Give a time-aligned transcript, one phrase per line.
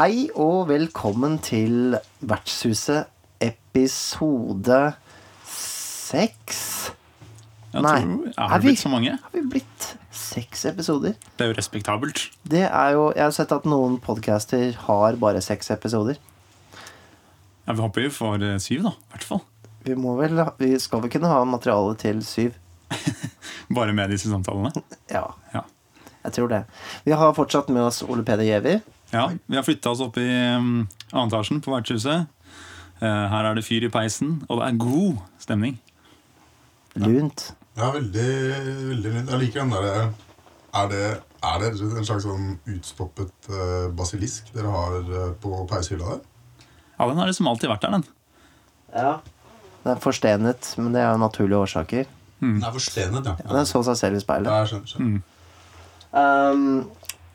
[0.00, 3.04] Hei og velkommen til Vertshuset
[3.44, 4.94] episode
[5.44, 6.79] seks.
[7.72, 8.66] Jeg Nei, tror, er, er vi?
[8.68, 9.10] blitt så mange?
[9.22, 11.12] Har vi blitt seks episoder?
[11.38, 12.24] Det er jo respektabelt.
[12.50, 16.18] Det er jo Jeg har sett at noen podcaster har bare seks episoder.
[17.66, 18.90] Ja, Vi håper vi får eh, syv, da.
[18.96, 19.42] I hvert fall.
[19.86, 22.56] Vi må vel Vi skal vel kunne ha materiale til syv?
[23.76, 24.72] Bare med disse samtalene.
[25.14, 25.62] Ja, Ja.
[26.24, 26.64] jeg tror det.
[27.06, 28.80] Vi har fortsatt med oss Ole Peder Giæver.
[29.12, 30.26] ja vi har flytta oss opp i
[30.56, 32.26] um, annen etasjen på vertshuset.
[33.00, 35.78] Uh, her er det fyr i peisen, og det er god stemning.
[36.96, 37.52] Lunt.
[37.78, 38.28] Ja, veldig,
[38.90, 39.30] veldig fint.
[39.30, 40.12] Jeg liker den derre
[40.74, 46.16] er, det- er det en slags sånn utstoppet eh, basilisk dere har eh, på peishylla
[46.16, 46.20] der?
[46.98, 48.04] Ja, den har liksom alltid vært der, den.
[48.94, 49.12] Ja.
[49.84, 52.06] Den er forstenet, men det er jo naturlige årsaker.
[52.40, 53.36] Den er forstenet, ja.
[53.48, 54.50] Den så seg selv i speilet.
[54.50, 55.22] Ja, jeg skjønner, skjønner.
[56.10, 56.90] Um,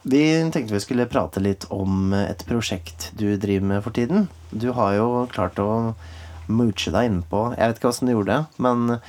[0.06, 0.22] vi
[0.54, 4.28] tenkte vi skulle prate litt om et prosjekt du driver med for tiden.
[4.52, 5.96] Du har jo klart å
[6.46, 9.00] mooche deg innpå Jeg vet ikke åssen du gjorde det, men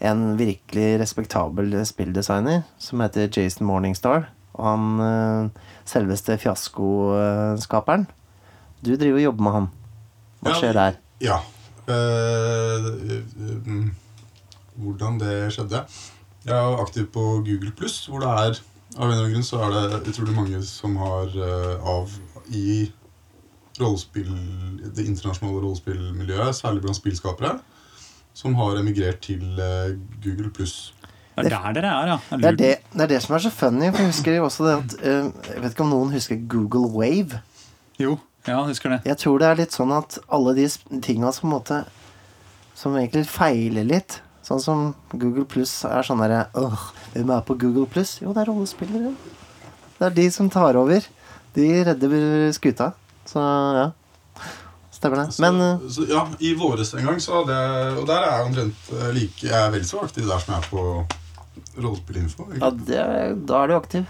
[0.00, 4.30] en virkelig respektabel spilldesigner som heter Jason Morningstar.
[4.56, 8.06] Og han eh, selveste fiaskoskaperen.
[8.80, 9.68] Du driver og jobber med han.
[10.40, 10.96] Hva skjer der?
[11.20, 11.40] Ja.
[11.90, 12.88] Eh,
[13.66, 13.90] mm,
[14.80, 15.84] hvordan det skjedde?
[16.46, 18.60] Jeg er jo aktiv på Google Pluss, hvor det er
[18.96, 22.10] av en eller annen grunn så er det utrolig mange som har eh, av
[22.56, 22.90] i
[23.80, 24.30] rollespill,
[24.82, 27.58] det internasjonale rollespillmiljøet, særlig blant spillskapere,
[28.34, 30.94] som har emigrert til eh, Google Pluss.
[31.40, 32.16] Det er der dere er, ja.
[32.36, 33.90] Det er det, det er det som er så funny.
[33.90, 36.90] For jeg husker jo også det at eh, Jeg vet ikke om noen husker Google
[36.92, 37.40] Wave.
[38.00, 38.18] Jo,
[38.48, 39.00] ja, husker det.
[39.08, 40.66] Jeg tror det er litt sånn at alle de
[41.04, 41.80] tinga som på en måte
[42.76, 44.20] Som egentlig feiler litt.
[44.46, 48.18] Sånn som Google Pluss er sånn derre Åh, hvem er på Google Pluss?
[48.22, 49.14] Jo, det er rollespillere.
[49.98, 51.04] Det er de som tar over.
[51.54, 52.92] De redder skuta.
[53.28, 53.42] Så
[53.76, 53.90] ja.
[55.00, 55.40] Stemmer det.
[55.40, 58.46] Men så, så, ja, I våres en gang, så hadde jeg Og der er jeg
[58.50, 60.84] omtrent eh, like Jeg er vel så aktiv der som jeg er på
[61.80, 62.48] rollespillinfo.
[62.60, 63.02] ja, det,
[63.48, 64.04] da er du aktiv.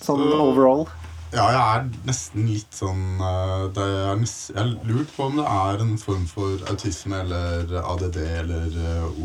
[0.00, 0.86] Sånn Så- overall.
[1.34, 5.36] Ja, jeg er nesten litt sånn eh, det er nest, Jeg har lurt på om
[5.40, 9.24] det er en form for autisme eller ADD eller eh,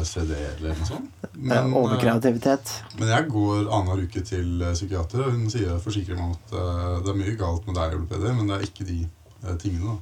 [0.00, 1.10] OCD eller noe sånt.
[1.34, 2.72] Men, eh, Overkreativitet.
[2.98, 6.52] men jeg går annenhver uke til eh, psykiater, og hun sier forsikrer meg om at
[6.58, 9.23] eh, det er mye galt med deg, Ole Peder, men det er ikke de eh,
[9.60, 9.98] tingene.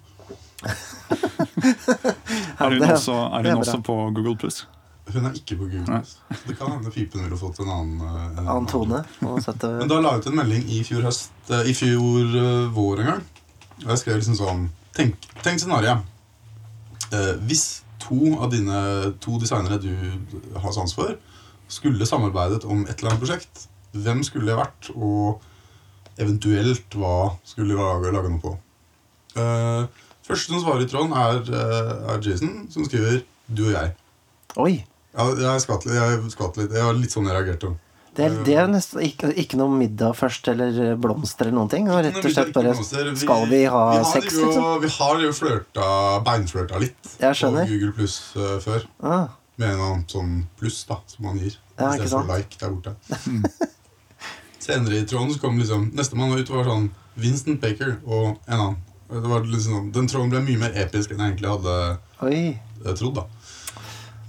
[2.63, 4.63] Er hun, også, er hun også på Google Plus?
[5.13, 5.85] Hun er ikke på Google.
[5.87, 6.15] Plus.
[6.47, 9.03] Det kan hende pipen ville fått en annen, eh, en Annen tone.
[9.43, 12.71] Sette Men da la jeg ut en melding i fjor høst eh, I fjor eh,
[12.75, 13.23] vår en gang.
[13.83, 14.65] Og jeg skrev liksom sånn
[14.97, 16.05] Tenk, tenk scenarioet.
[17.13, 18.79] Eh, hvis to av dine
[19.25, 19.93] to designere du
[20.61, 21.15] har sans for,
[21.73, 23.67] skulle samarbeidet om et eller annet prosjekt,
[23.97, 25.41] hvem skulle det vært, og
[26.21, 28.53] eventuelt hva skulle de lage, lage noe på?
[29.37, 29.87] Eh,
[30.27, 33.95] første som svarer i tråden, er, uh, er Jason, som skriver 'du og jeg'.
[34.57, 34.85] Oi!
[35.13, 36.73] Ja, jeg skvatt litt.
[36.73, 37.75] Jeg var litt sånn jeg reagerte.
[38.13, 41.87] Det er, det er nesten ikke, ikke noe middag først, eller blomster eller noen ting.
[41.89, 44.67] Og rett og slett bare Skal vi ha sex, jo, liksom?
[44.83, 45.87] Vi har jo flørta,
[46.27, 47.65] beinflørta litt Jeg skjønner.
[47.65, 48.85] på Google Pluss uh, før.
[49.01, 51.57] Ah, Med en annen sånn pluss da, som man gir.
[51.79, 52.29] Ja, I ikke sant?
[52.29, 52.97] like der borte.
[54.63, 58.77] Senere i tråden så kom liksom Nestemann ut var sånn Vincent Baker og en annen.
[59.13, 62.59] Det var liksom, den tråden ble mye mer episk enn jeg egentlig hadde oi.
[62.85, 63.15] eh, trodd.
[63.21, 63.27] da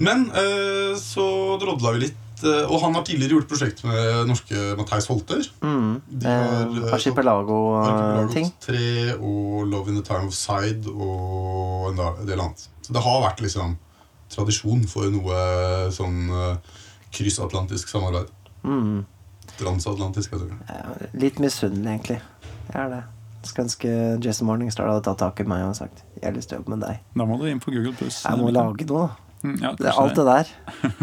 [0.04, 1.26] Men eh, så
[1.62, 2.20] drodla vi litt.
[2.44, 5.46] eh, og han har tidligere gjort prosjekt med norske Matheis Holter.
[5.64, 6.02] Mm.
[6.10, 8.50] De har, Eh, Archipelago-ting.
[8.66, 12.68] 3 og Love in the Time of Side og en del annet.
[12.84, 13.78] Så det har vært liksom
[14.34, 15.38] tradisjon for noe
[15.94, 16.32] sånn
[17.14, 18.28] kryssatlantisk samarbeid.
[18.66, 19.06] Mm.
[19.60, 20.54] Transatlantisk, jeg tror.
[20.68, 22.20] Jeg Litt misunnelig, egentlig.
[22.74, 23.04] Jeg er det.
[23.44, 23.90] Ønske
[24.24, 26.76] Jason Morningstar hadde tatt tak i meg og sagt Jeg har lyst til å jobbe
[26.78, 27.00] med deg.
[27.16, 28.22] Da må du inn på Google Plus.
[28.24, 29.34] Jeg må lage noe, da.
[29.44, 30.52] Mm, ja, Det er alt det der.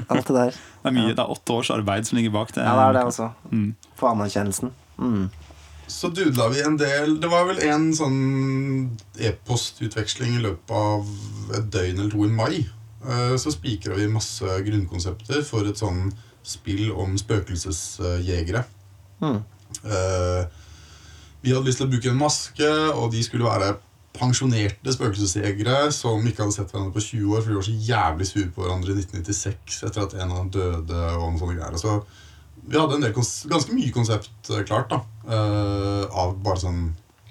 [0.08, 0.54] Alt det der.
[0.80, 2.62] Det er mye, det er åtte års arbeid som ligger bak det.
[2.64, 3.26] Ja, det er det, også.
[3.52, 3.74] Mm.
[4.00, 4.70] Få anerkjennelsen.
[4.96, 5.26] Mm.
[5.90, 8.16] Så dudla vi en del Det var vel en sånn
[9.18, 11.08] e-postutveksling i løpet av
[11.58, 12.62] et døgn eller to i mai.
[13.04, 16.10] Eh, Så spikra vi masse grunnkonsepter for et sånn
[16.46, 18.64] spill om spøkelsesjegere.
[19.20, 19.40] Mm.
[19.84, 20.44] Eh,
[21.40, 23.74] Vi hadde lyst til å bruke en maske, og de skulle være
[24.16, 28.26] pensjonerte spøkelsesjegere som ikke hadde sett hverandre på 20 år, for de var så jævlig
[28.28, 31.04] sure på hverandre i 1996 etter at en av dem døde.
[31.14, 31.78] og noen sånne greier.
[31.80, 32.00] Så
[32.66, 35.00] vi hadde ganske mye konsept eh, klart, da.
[35.30, 36.82] uh, av bare sånn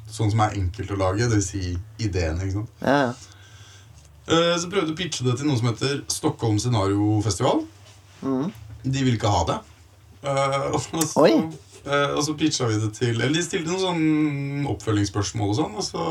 [0.09, 1.47] Sånn som er enkelt å lage, dvs.
[1.51, 1.59] Si
[2.01, 2.41] ideene.
[2.41, 2.69] ikke sant?
[2.81, 3.09] Ja, ja.
[4.25, 7.61] Eh, Så prøvde å pitche det til noe som heter Stockholm Scenariofestival.
[8.25, 8.47] Mm.
[8.89, 9.57] De ville ikke ha det.
[10.25, 11.35] Uh, så, Oi.
[11.85, 15.75] Eh, og så pitcha vi det til Eller de stilte noen sånn oppfølgingsspørsmål, og sånn
[15.79, 16.05] Og så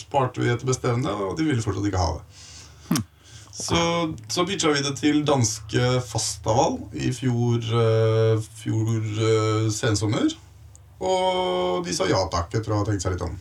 [0.00, 2.46] sparte vi etter beste evne, og de ville fortsatt ikke ha det.
[3.60, 3.76] Så,
[4.32, 10.32] så pitcha vi det til danske Fastaval i fjor, eh, fjor eh, sensommer.
[11.00, 13.36] Og de sa ja takk etter å ha tenkt seg litt om.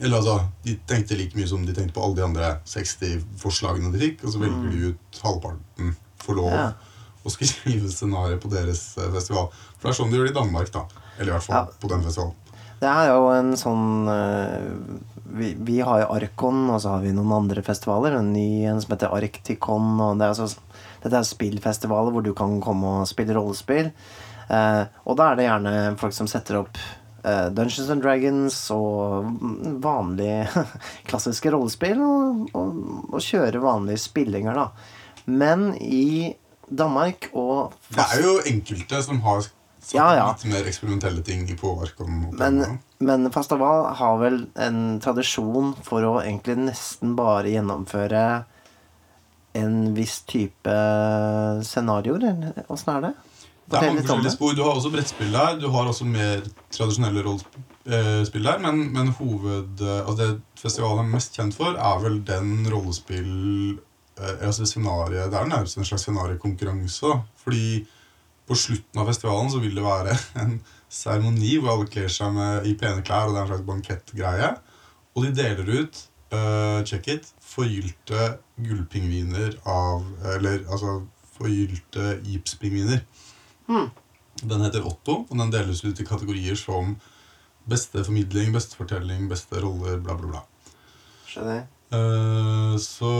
[0.00, 3.92] Eller altså, De tenkte like mye som de tenkte på alle de andre 60 forslagene
[3.92, 5.94] de fikk, og så velger de ut halvparten
[6.24, 6.66] for lov Ja.
[7.24, 9.50] Å skrive scenarioet på deres eh, festival.
[9.78, 10.86] For det er sånn de gjør det i Danmark, da.
[11.18, 11.78] Eller i hvert fall Ja.
[11.80, 12.34] på den festivalen.
[12.84, 14.64] Det er jo en sånn eh,
[15.34, 18.18] vi, vi har jo Arkon, og så har vi noen andre festivaler.
[18.18, 19.94] En ny en som heter Arktikon.
[20.04, 20.50] Og det er altså,
[21.04, 23.88] dette er spillfestivaler hvor du kan komme og spille rollespill.
[24.52, 26.76] Eh, og da er det gjerne folk som setter opp
[27.24, 29.30] eh, Dungeons and Dragons og
[29.82, 30.66] vanlige
[31.08, 32.84] klassiske rollespill, og, og,
[33.14, 34.68] og kjøre vanlige spillinger, da.
[35.24, 36.34] Men i
[36.68, 39.44] Danmark og Det er jo enkelte som har
[39.92, 40.28] Ja, ja.
[40.32, 46.14] litt mer eksperimentelle ting på på Men, men Fastaval har vel en tradisjon for å
[46.22, 48.24] egentlig nesten bare gjennomføre
[49.54, 50.72] en viss type
[51.62, 53.12] scenarioer, åssen er det?
[53.64, 54.52] Det er mange forskjellige spor.
[54.56, 55.56] Du har også brettspill der.
[55.60, 56.42] Du har også mer
[56.74, 58.60] tradisjonelle rollespill der.
[58.60, 59.80] Men, men hoved...
[59.80, 60.28] Altså det
[60.60, 63.80] festivalen er mest kjent for, er vel den rollespill...
[64.16, 67.12] Altså scenarie, Det er nærmest en slags scenariokonkurranse.
[67.42, 67.86] Fordi
[68.46, 70.58] på slutten av festivalen så vil det være en
[70.92, 74.50] seremoni hvor alle kler seg med, i pene klær, og det er en slags bankettgreie.
[75.14, 76.00] Og de deler ut
[76.34, 80.04] uh, check it, forgylte gullpingviner av
[80.36, 81.02] Eller altså
[81.34, 83.02] forgylte gipspingviner.
[84.44, 86.94] Den heter Otto, og den deles ut i kategorier som
[87.70, 90.42] beste formidling, beste fortelling, beste roller, bla, bla, bla.
[91.30, 91.64] Skjønner.
[91.92, 93.10] Eh, så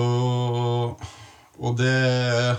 [1.61, 2.57] Og det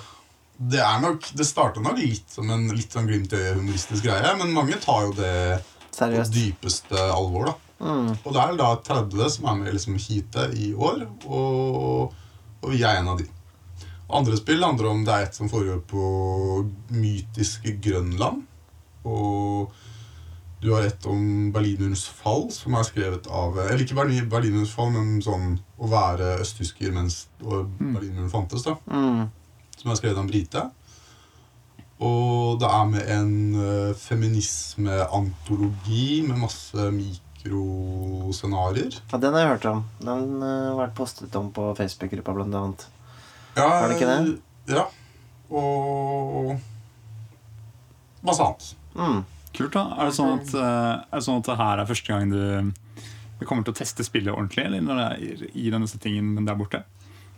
[0.56, 4.36] Det er nok Det starta nok litt som en litt sånn glimt i humoristisk greie,
[4.40, 5.62] men mange tar jo det
[5.92, 6.32] på Seriøst.
[6.32, 7.56] dypeste alvor, da.
[7.80, 8.10] Mm.
[8.24, 12.14] Og det er da 30 som er med liksom heatet i år, og,
[12.62, 13.28] og vi er en av de.
[14.12, 16.66] Andre spill handler om det er et som foregår på
[16.96, 18.44] mytiske Grønland.
[19.08, 19.72] Og
[20.66, 24.90] du har et om Berlinmurens fall, som er skrevet av Eller ikke Berlin- Berlinmurens fall,
[24.96, 28.64] men sånn å være østtysker mens Berlinmuren fantes.
[28.66, 29.30] da Mm.
[29.78, 30.62] Som er skrevet av en brite.
[32.02, 38.94] Og det er med en uh, feminismeantologi med masse mikroscenarier.
[39.12, 39.84] Ja, den har jeg hørt om.
[40.02, 42.82] Den eh, har vært postet om på Facebook-gruppa, blant annet.
[43.56, 44.20] Ja, Var det ikke det?
[44.76, 44.86] Ja.
[45.56, 46.60] Og
[48.26, 48.64] masse annet.
[48.96, 49.22] Mm.
[49.56, 49.86] Kult, da.
[49.96, 52.74] Er det sånn at, eh, er det sånn at det her er første gang du,
[53.40, 54.66] du kommer til å teste spillet ordentlig?
[54.68, 56.84] Eller når det er i denne settingen, men der borte?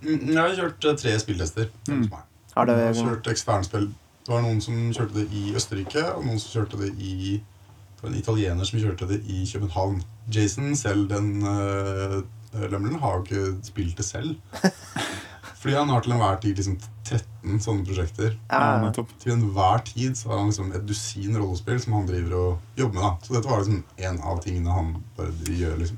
[0.02, 1.70] Mm, Jeg har kjørt eh, tre spilltester.
[1.90, 2.08] Mm.
[2.56, 3.92] Har det Jeg har kjørt eksternspill.
[4.28, 8.04] Det var noen som kjørte det i Østerrike, og noen som kjørte det i Det
[8.04, 10.02] var en italiener som kjørte det i København.
[10.30, 12.20] Jason selv, den uh,
[12.54, 14.36] lømmelen, har jo ikke spilt det selv.
[15.58, 16.78] Fordi han har til enhver tid liksom
[17.08, 18.36] 13 sånne prosjekter.
[18.52, 18.92] Ja, Ja.
[18.94, 22.94] Til enhver tid så har han liksom et dusin rollespill som han driver og jobber
[22.94, 23.04] med.
[23.04, 25.78] da Så dette var liksom en av tingene han bare gjør.
[25.78, 25.98] liksom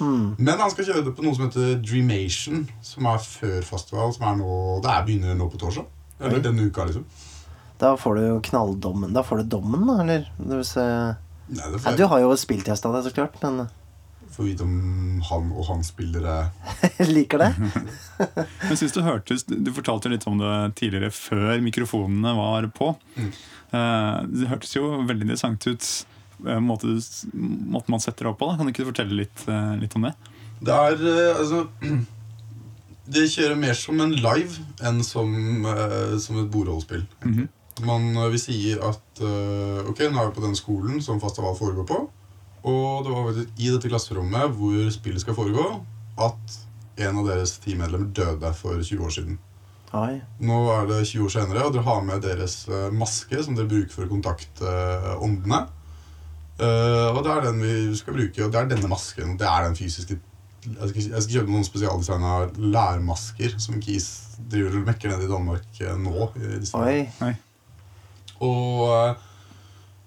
[0.00, 0.36] mm.
[0.38, 4.12] Men han skal kjøre det på noe som heter Dreamation, som er før festival.
[4.12, 5.86] Som er nå, det er begynner nå på torsdag.
[6.20, 7.06] Eller denne uka, liksom.
[7.78, 9.12] Da får du jo knalldommen.
[9.14, 10.30] Da får du dommen, da, eller?
[10.38, 10.84] Det vil si
[11.48, 13.68] Nei, det ja, får du har jo spilltesta det, så klart, men
[14.34, 16.50] få vite om han og hans spillere
[17.16, 17.50] liker det.
[18.68, 22.92] Jeg synes Du hørtes, du fortalte litt om det tidligere, før mikrofonene var på.
[23.16, 23.32] Mm.
[23.70, 25.88] Eh, Det hørtes jo veldig interessant ut,
[26.46, 27.00] eh, måten
[27.72, 28.50] måte man setter det opp på.
[28.50, 30.14] da Kan du ikke fortelle litt, eh, litt om det?
[30.60, 31.66] Det er altså
[33.08, 35.30] Det kjører mer som en live enn som,
[36.20, 37.06] som et bordholdsspill.
[37.24, 37.48] Mm -hmm.
[37.86, 39.22] Man vil si at
[39.88, 42.10] Ok, nå er vi på den skolen som Fastaval foregår på.
[42.66, 45.66] Og det var faktisk i dette klasserommet hvor spillet skal foregå,
[46.18, 46.58] at
[46.98, 49.38] en av deres teammedlemmer døde for 20 år siden.
[49.96, 50.18] Oi.
[50.44, 53.70] Nå er det 20 år senere, og dere har med deres eh, maske som dere
[53.70, 55.64] bruker for å kontakte eh, åndene.
[56.58, 59.36] Uh, og det er den vi skal bruke, og det er denne masken.
[59.38, 60.16] Det er den fysiske
[60.64, 64.08] Jeg skal, jeg skal kjøpe noen spesialdesigna lærmasker som Kis
[64.50, 66.26] driver og mekker ned i Danmark nå.
[66.34, 67.36] I disse Oi.
[68.42, 69.27] Og, eh,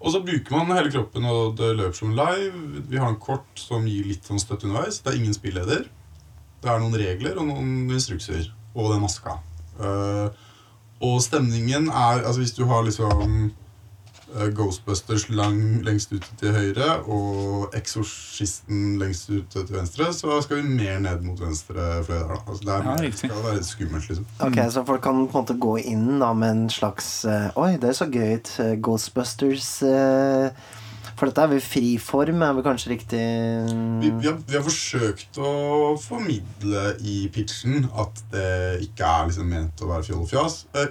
[0.01, 2.83] Og så bruker man hele kroppen, og det løper som live.
[2.89, 4.99] Vi har en kort som gir litt sånn støtt underveis.
[5.01, 5.85] Det er ingen spilleder.
[6.61, 8.49] Det er noen regler og noen instrukser.
[8.73, 9.37] Og den maska.
[9.81, 10.31] Uh,
[11.01, 13.51] og stemningen er Altså Hvis du har liksom
[14.55, 20.75] Ghostbusters lang, lengst ute til høyre og Eksorsisten lengst ute til venstre, så skal vi
[20.79, 22.35] mer ned mot venstre fløy der.
[22.47, 24.25] Altså, det, er, Ja, mer- skal være skummelt, liksom.
[24.39, 27.73] Ok, Så folk kan på en måte gå inn da med en slags eh, Oi,
[27.81, 28.53] det er så gøy ut.
[28.59, 29.81] eh, Ghostbusters.
[29.83, 30.49] uh
[31.21, 33.19] for dette er vel fri form, er vel kanskje riktig
[34.01, 35.51] Vi, vi, har, vi har forsøkt å
[36.01, 40.55] formidle i pitchen at det ikke er liksom ment å være fjoll og fjas.
[40.73, 40.87] Uh,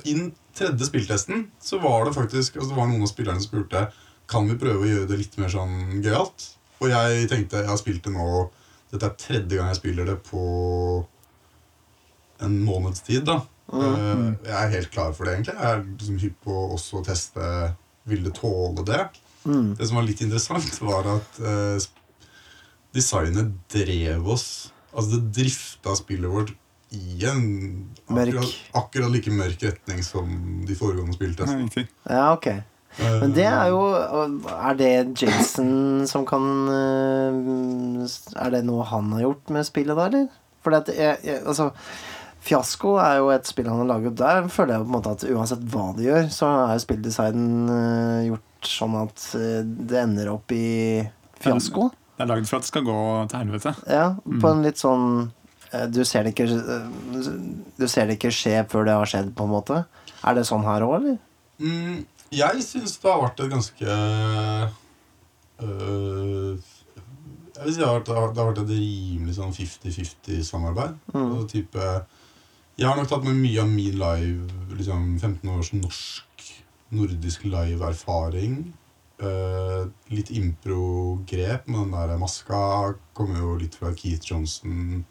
[0.57, 3.85] tredje spilltesten så var det faktisk altså det var noen av spillerne som spurte
[4.31, 6.45] Kan vi prøve å gjøre det litt mer sånn gøyalt.
[6.81, 8.27] Og jeg tenkte jeg har spilt det nå
[8.91, 10.43] Dette er tredje gang jeg spiller det på
[12.41, 13.25] en måneds tid.
[13.29, 14.41] da mm.
[14.47, 15.55] Jeg er helt klar for det, egentlig.
[15.55, 17.51] Jeg er liksom hypp på også å teste
[18.11, 19.05] Vil det tåle det.
[19.45, 19.77] Mm.
[19.79, 21.89] Det som var litt interessant, var at eh,
[22.97, 24.49] designet drev oss
[24.91, 26.51] Altså det drifta spillet vårt
[26.91, 27.45] i en
[28.09, 30.31] akkurat, akkurat like mørk retning som
[30.67, 31.87] de foregående spilltestene.
[32.09, 32.51] Ja, ok.
[32.99, 33.83] Men det er jo
[34.51, 36.43] Er det Jason som kan
[36.75, 40.27] eh, Er det noe han har gjort med spillet, da, eller?
[40.61, 41.71] For det at jeg, jeg, altså
[42.41, 44.17] Fiasko er jo et spill han har laget.
[44.17, 48.29] Der føler jeg på en måte at uansett hva de gjør, så er spilldesignen eh,
[48.31, 50.65] gjort sånn at eh, det ender opp i
[51.41, 51.91] fiasko.
[52.17, 52.97] Det er lagd for at det skal gå
[53.31, 53.75] til helvete.
[53.89, 55.07] Ja, på en litt sånn
[55.71, 56.87] du ser, det ikke, eh,
[57.79, 59.85] du ser det ikke skje før det har skjedd, på en måte.
[60.27, 61.19] Er det sånn her òg, eller?
[61.63, 62.03] Mm,
[62.35, 63.97] jeg syns det har vært et ganske
[65.61, 66.69] øh,
[67.55, 70.99] Jeg vil si det har vært, det har vært et rimelig sånn 50-50-samarbeid.
[71.15, 71.33] Mm.
[71.53, 71.87] Type,
[72.81, 76.47] jeg har nok tatt med mye av min live liksom 15 års norsk,
[76.97, 78.63] nordisk live-erfaring.
[79.21, 82.61] Eh, litt impro-grep med den der maska.
[83.13, 85.05] Kommer jo litt fra Keith Johnson,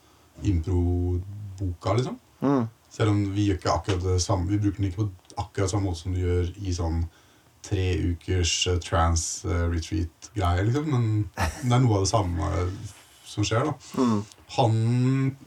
[0.48, 2.20] impro-boka, liksom.
[2.44, 2.68] Mm.
[2.90, 5.90] Selv om vi gjør ikke akkurat det samme Vi bruker den ikke på akkurat samme
[5.90, 7.04] måte som du gjør i sånn
[7.64, 10.90] tre ukers uh, trans-retreat-greier, liksom.
[10.94, 11.06] Men
[11.36, 12.50] det er noe av det samme
[13.28, 13.76] som skjer, da.
[14.00, 14.20] Mm.
[14.58, 14.76] Han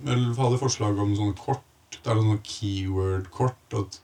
[0.07, 1.67] eller, hadde forslag om sånne kort.
[1.99, 3.79] Det er noen keyword-kort.
[3.81, 3.99] At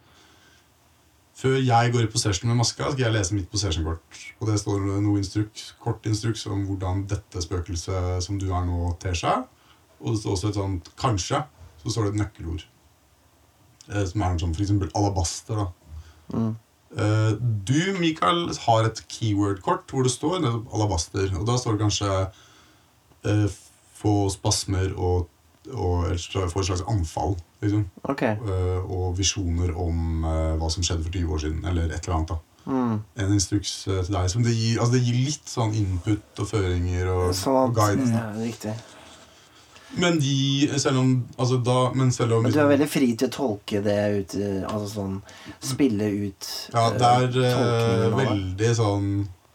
[1.39, 4.25] før jeg går i possession med maska, skal jeg lese mitt possession-kort.
[4.41, 8.93] Og det står noe instruks, kort instruks om hvordan dette spøkelset som du er nå,
[9.03, 9.47] ter seg.
[10.01, 11.45] Og det står også et sånt 'kanskje'.
[11.83, 12.65] Så står det et nøkkelord.
[13.89, 15.57] Eh, som er sånn eksempel alabaster.
[15.57, 15.67] da.
[16.35, 16.57] Mm.
[16.97, 17.33] Eh,
[17.65, 21.33] du, Mikael, har et keyword-kort hvor det står alabaster.
[21.39, 22.31] Og da står det kanskje
[23.25, 23.49] eh,
[23.99, 25.29] 'få spasmer' og,
[25.73, 26.05] og
[26.51, 27.37] få et slags anfall.
[27.61, 27.89] Liksom.
[28.03, 28.23] Ok.
[28.23, 31.65] Eh, og visjoner om eh, hva som skjedde for 20 år siden.
[31.65, 32.29] Eller et eller annet.
[32.29, 32.39] da.
[32.69, 33.01] Mm.
[33.17, 34.31] En instruks eh, til deg.
[34.31, 38.03] Som det, gir, altså det gir litt sånn input og føringer og, Sånn og at
[38.05, 38.75] ja, Riktig.
[39.97, 43.29] Men de selv om, altså da, men selv om Men du er veldig fri til
[43.31, 44.35] å tolke det ut
[44.69, 45.15] Altså sånn
[45.65, 48.11] Spille ut Ja, eh, det er det.
[48.19, 49.09] veldig sånn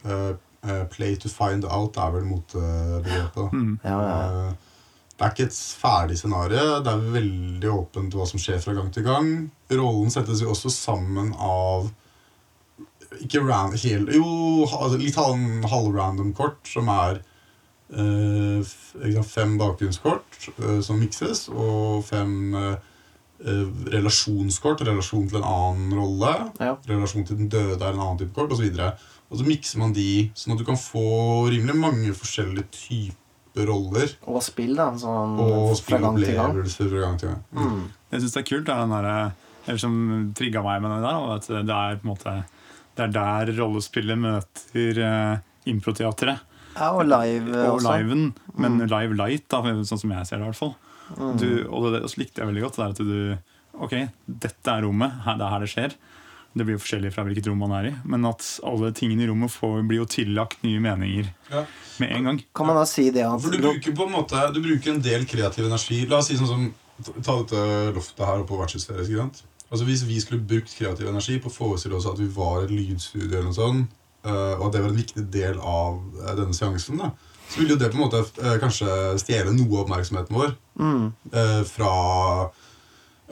[0.06, 0.32] eh,
[0.66, 3.38] eh, Play to find out er vel motebegrepet.
[3.38, 3.80] Uh, Mm.
[3.84, 4.54] Ja, ja.
[5.14, 6.80] Det er ikke et ferdig scenario.
[6.84, 9.28] Det er veldig åpent hva som skjer fra gang til gang.
[9.70, 11.92] Rollen settes jo også sammen av
[13.22, 17.83] ikke ran, helt, Jo, altså litt halv- halvrandom kort, som er eh, f- ikke sant,
[19.24, 22.76] fem bakgrunnskort eh, som mikses, og fem eh,
[23.46, 24.84] eh, relasjonskort.
[24.88, 26.34] Relasjon til en annen rolle.
[26.60, 26.78] Ja.
[26.90, 28.70] Relasjon til den døde er en annen type kort, osv.
[29.30, 34.12] Og så mikser man de, sånn at du kan få rimelig mange forskjellige typer roller.
[34.30, 34.92] Og spill, da.
[35.00, 35.82] Sånn Og gang.
[35.86, 37.42] fra gang til gang.
[37.54, 37.88] Mm.
[38.14, 38.68] Jeg syns det er kult.
[38.68, 39.34] Det er den der,
[39.66, 39.96] eller som
[40.38, 41.30] trigga meg med det der.
[41.38, 42.36] At det er på en måte
[42.94, 46.44] Det er der rollespillet møter uh, improteatret.
[46.76, 47.90] Ja, og live Og også.
[47.90, 48.08] Mm.
[48.08, 48.24] liven.
[48.58, 50.46] Men live light, da, sånn som jeg ser det.
[50.46, 50.76] i hvert fall
[51.38, 52.76] du, Og det, det likte jeg veldig godt.
[52.80, 53.38] Det er at du
[53.84, 53.94] Ok,
[54.30, 55.12] dette er rommet.
[55.26, 55.96] Her, det er her det skjer.
[56.54, 57.94] Det blir jo forskjellig fra hvilket rom man er i.
[58.06, 61.64] Men at alle tingene i rommet får, blir jo tillagt nye meninger Ja.
[62.00, 62.44] med en gang.
[62.54, 65.02] Kan man da si det at For du bruker på en måte Du bruker en
[65.02, 66.06] del kreativ energi.
[66.08, 66.74] La oss si sånn som
[67.24, 69.42] Ta dette loftet her oppe på vertshuset deres.
[69.74, 72.70] Altså Hvis vi skulle brukt kreativ energi på å forestille oss at vi var et
[72.70, 73.90] lydstudio, eller noe sånt,
[74.58, 77.10] og at det var en viktig del av eh, denne seansen, da,
[77.50, 78.88] så ville jo det på en måte eh, kanskje
[79.22, 81.08] stjele noe av oppmerksomheten vår mm.
[81.34, 81.94] eh, fra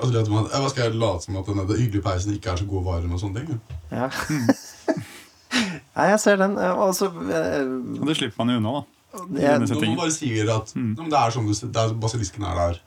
[0.01, 2.53] Altså det at man, eh, Hva skal jeg late som at denne hyggelige peisen ikke
[2.53, 3.11] er så god varm?
[3.13, 3.59] og sånne ting?
[3.91, 4.07] Ja.
[5.97, 6.55] Nei, jeg ser den.
[6.57, 7.65] eh, Og så eh,
[8.07, 8.83] det slipper man jo unna, da.
[9.41, 10.95] jeg- Når man bare sier at Mm.
[10.95, 12.79] Det er sånn du, det er, basilisken er der,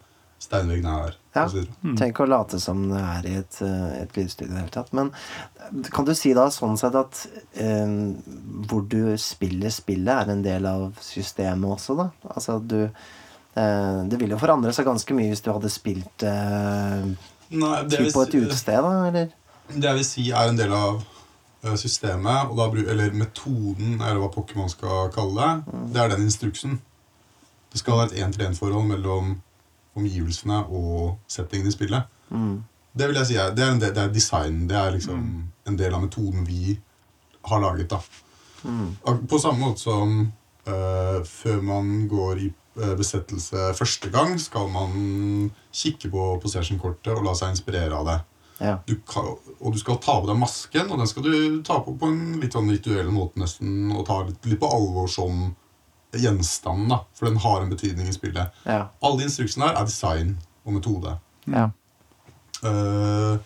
[0.44, 1.16] steinveggene er.
[1.34, 1.44] Ja.
[1.48, 1.70] og.
[1.82, 1.96] Mm.
[1.98, 4.92] Tenk å late som det er i et, eh, et lydstudio i det hele tatt.
[4.96, 5.10] Men
[5.94, 7.24] kan du si da sånn sett at
[7.58, 7.96] eh,
[8.68, 12.10] hvor du spiller spillet, er en del av systemet også, da?
[12.34, 17.08] Altså du eh, Det ville jo forandre seg ganske mye hvis du hadde spilt eh,
[17.54, 19.32] Nei, det, typ på et utested, da, eller?
[19.72, 21.02] det jeg vil si er en del av
[21.64, 26.26] eh, systemet, og da, eller metoden, eller hva Pokémon skal kalle det, det er den
[26.26, 26.78] instruksen.
[27.72, 29.36] Det skal være et én-til-én-forhold mellom
[29.94, 32.10] omgivelsene og settingen i spillet.
[32.30, 32.62] Mm.
[32.94, 34.64] Det vil jeg si er, det er, del, det er design.
[34.70, 35.22] Det er liksom
[35.68, 36.76] en del av metoden vi
[37.48, 37.90] har laget.
[37.90, 38.00] da.
[38.64, 39.26] Mm.
[39.28, 40.20] På samme måte som
[40.68, 42.46] uh, før man går i
[42.80, 48.20] eh, besettelse første gang, skal man kikke på possession-kortet og la seg inspirere av det.
[48.62, 48.78] Ja.
[48.86, 51.96] Du kan, og du skal ta på deg masken, og den skal du ta på
[51.98, 55.48] på en litt sånn rituell måte nesten, og ta litt, litt på alvor som
[56.20, 58.62] gjenstand, da, for den har en betydning i spillet.
[58.66, 58.86] Ja.
[59.04, 61.18] Alle instruksene her er design og metode.
[61.48, 61.70] ja.
[62.64, 63.36] Uh,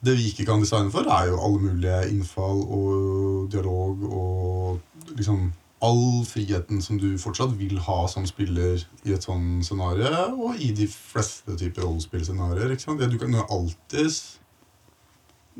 [0.00, 5.50] det vi ikke kan designe for, er jo alle mulige innfall og dialog og liksom
[5.84, 10.70] all friheten som du fortsatt vil ha som spiller i et sånn scenario, og i
[10.76, 12.76] de fleste typer rollespillscenarioer.
[12.76, 14.20] Du kan jo alltid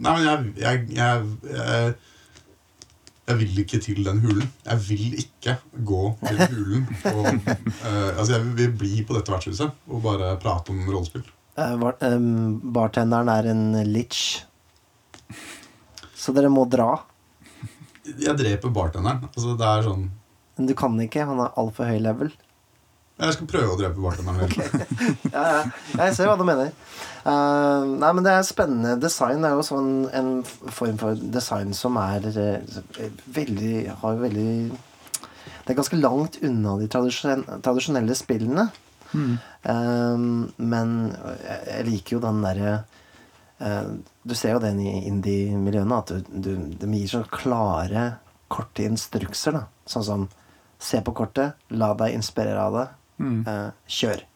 [0.00, 1.94] Nei, men jeg, jeg, jeg, jeg
[3.30, 4.46] jeg vil ikke til den hulen.
[4.66, 5.56] Jeg vil ikke
[5.86, 6.86] gå til hulen.
[7.12, 7.28] Og,
[7.86, 11.24] uh, altså jeg vil bli på dette vertshuset og bare prate om rollespill.
[11.58, 14.42] Uh, bar em, bartenderen er en litch.
[16.16, 16.92] Så dere må dra.
[18.10, 19.28] Jeg dreper bartenderen.
[19.30, 20.08] Altså det er sånn
[20.58, 21.26] Men du kan ikke.
[21.28, 22.32] Han er altfor høy level.
[23.20, 24.52] Jeg skal prøve å drepe bartenderen.
[25.34, 25.62] Ja, ja.
[26.00, 26.72] Jeg ser hva du mener.
[27.20, 28.96] Uh, nei, men det er spennende.
[29.00, 32.78] Design er jo sånn en form for design som er eh,
[33.28, 38.70] veldig Har veldig Det er ganske langt unna de tradisjon tradisjonelle spillene.
[39.10, 40.18] Eh,
[40.56, 42.74] men jeg, jeg liker jo den derre
[43.58, 43.88] eh,
[44.22, 48.12] Du ser jo den i indie-miljøene, at du, du, de gir så klare,
[48.48, 49.58] korte instrukser.
[49.58, 50.28] da Sånn som
[50.80, 52.86] Se på kortet, la deg inspirere av det,
[53.20, 53.40] Mm.
[53.46, 54.26] eh, kjør.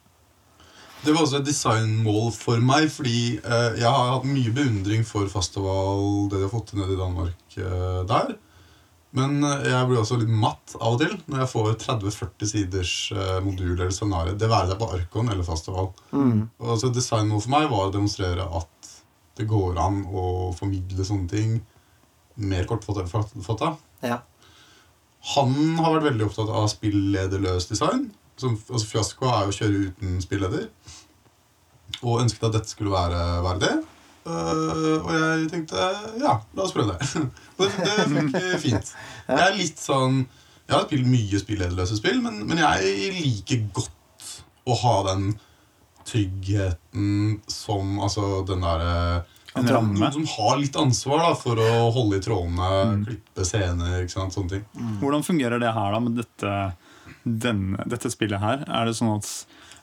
[1.05, 5.29] Det var også et designmål for meg, fordi eh, jeg har hatt mye beundring for
[5.33, 8.35] Festival, det de har fått til nede i Danmark eh, der.
[9.15, 12.95] Men eh, jeg blir også litt matt av og til når jeg får 30-40 siders
[13.15, 14.37] eh, modul eller scenario.
[14.39, 15.93] Det være seg på Arkon eller Festival.
[16.17, 16.49] Mm.
[16.65, 18.93] Og så et designmål for meg var å demonstrere at
[19.39, 21.57] det går an å formidle sånne ting
[22.35, 23.75] mer kortfatta.
[24.03, 24.23] Ja.
[25.35, 28.09] Han har vært veldig opptatt av spillederløs design.
[28.41, 30.69] Som, altså Fiasko er jo å kjøre uten spilleder.
[32.03, 33.75] Og ønsket at dette skulle være, være det.
[34.25, 35.77] Uh, og jeg tenkte
[36.17, 37.25] ja, la oss prøve det.
[37.59, 38.93] Det, det funker fint.
[39.29, 44.31] Jeg er litt sånn Jeg har spilt mye spillederløse spill, men, men jeg liker godt
[44.65, 45.29] å ha den
[46.09, 48.97] tryggheten som Altså den derre
[49.55, 50.01] En ramme.
[50.01, 52.71] Noen som har litt ansvar da, for å holde i trådene,
[53.05, 54.65] klippe scener, ikke sant, sånne ting.
[54.99, 56.55] Hvordan fungerer det her da med dette,
[57.25, 58.65] denne, dette spillet her?
[58.69, 59.31] Er det sånn at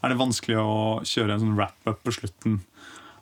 [0.02, 2.62] Er det vanskelig å kjøre en sånn wrap-up på slutten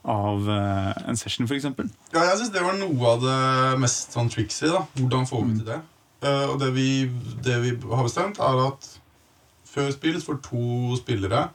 [0.08, 1.68] av uh, en session, f.eks.?
[2.14, 4.70] Ja, jeg synes det var noe av det mest sånn tricksy.
[4.72, 4.86] da.
[4.96, 5.80] Hvordan får vi til det?
[6.24, 6.90] Uh, og det vi,
[7.44, 8.88] det vi har bestemt, er at
[9.70, 11.50] før spill får to spillere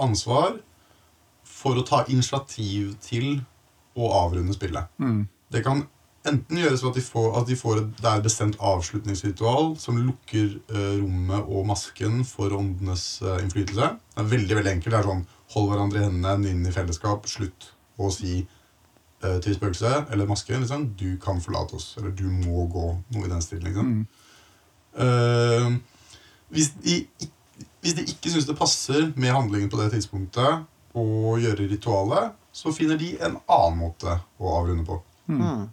[0.00, 0.60] ansvar
[1.44, 3.40] for å ta initiativ til
[3.98, 4.86] å avrunde spillet.
[5.02, 5.24] Mm.
[5.50, 5.84] Det kan
[6.28, 9.74] enten gjøres ved at de får, at de får et, det er et bestemt avslutningsritual
[9.80, 13.90] som lukker eh, rommet og masken for åndenes eh, innflytelse.
[14.14, 14.94] Det er veldig veldig enkelt.
[14.94, 19.56] Det er sånn Hold hverandre i hendene, nynn i fellesskap, slutt å si eh, til
[19.56, 22.92] spøkelset eller masken liksom, 'Du kan forlate oss', eller 'Du må gå'.
[23.16, 23.64] Noe i den stilen.
[23.66, 23.88] Liksom.
[23.90, 24.06] Mm.
[25.06, 25.72] Eh,
[26.54, 27.00] hvis, de,
[27.82, 30.62] hvis de ikke syns det passer med handlingen på det tidspunktet
[30.94, 35.02] å gjøre ritualet, så finner de en annen måte å avrunde på.
[35.30, 35.66] Mm.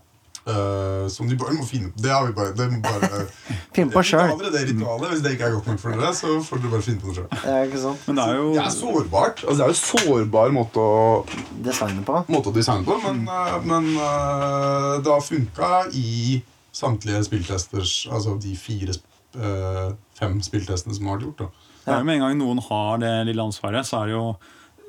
[0.47, 1.99] Eh, som de bare må finne på.
[1.99, 3.25] Det har vi bare, det må bare
[3.75, 4.31] Finne på sjøl.
[4.39, 5.09] det ritualet.
[5.11, 7.17] Hvis det ikke er godt nok for dere, så får dere bare finne på det
[7.17, 7.27] sjøl.
[7.43, 9.43] Det er jo Det er sårbart.
[9.43, 11.03] Altså, det er jo sårbar måte å,
[11.67, 12.23] designe på.
[12.31, 16.39] måte å designe på, men, uh, men uh, det har funka i
[16.77, 18.95] samtlige spilltesters Altså de fire
[20.17, 21.41] fem spilltestene som har vært gjort.
[21.41, 21.47] da
[21.83, 24.23] Det er jo Med en gang noen har det lille ansvaret, så er det jo,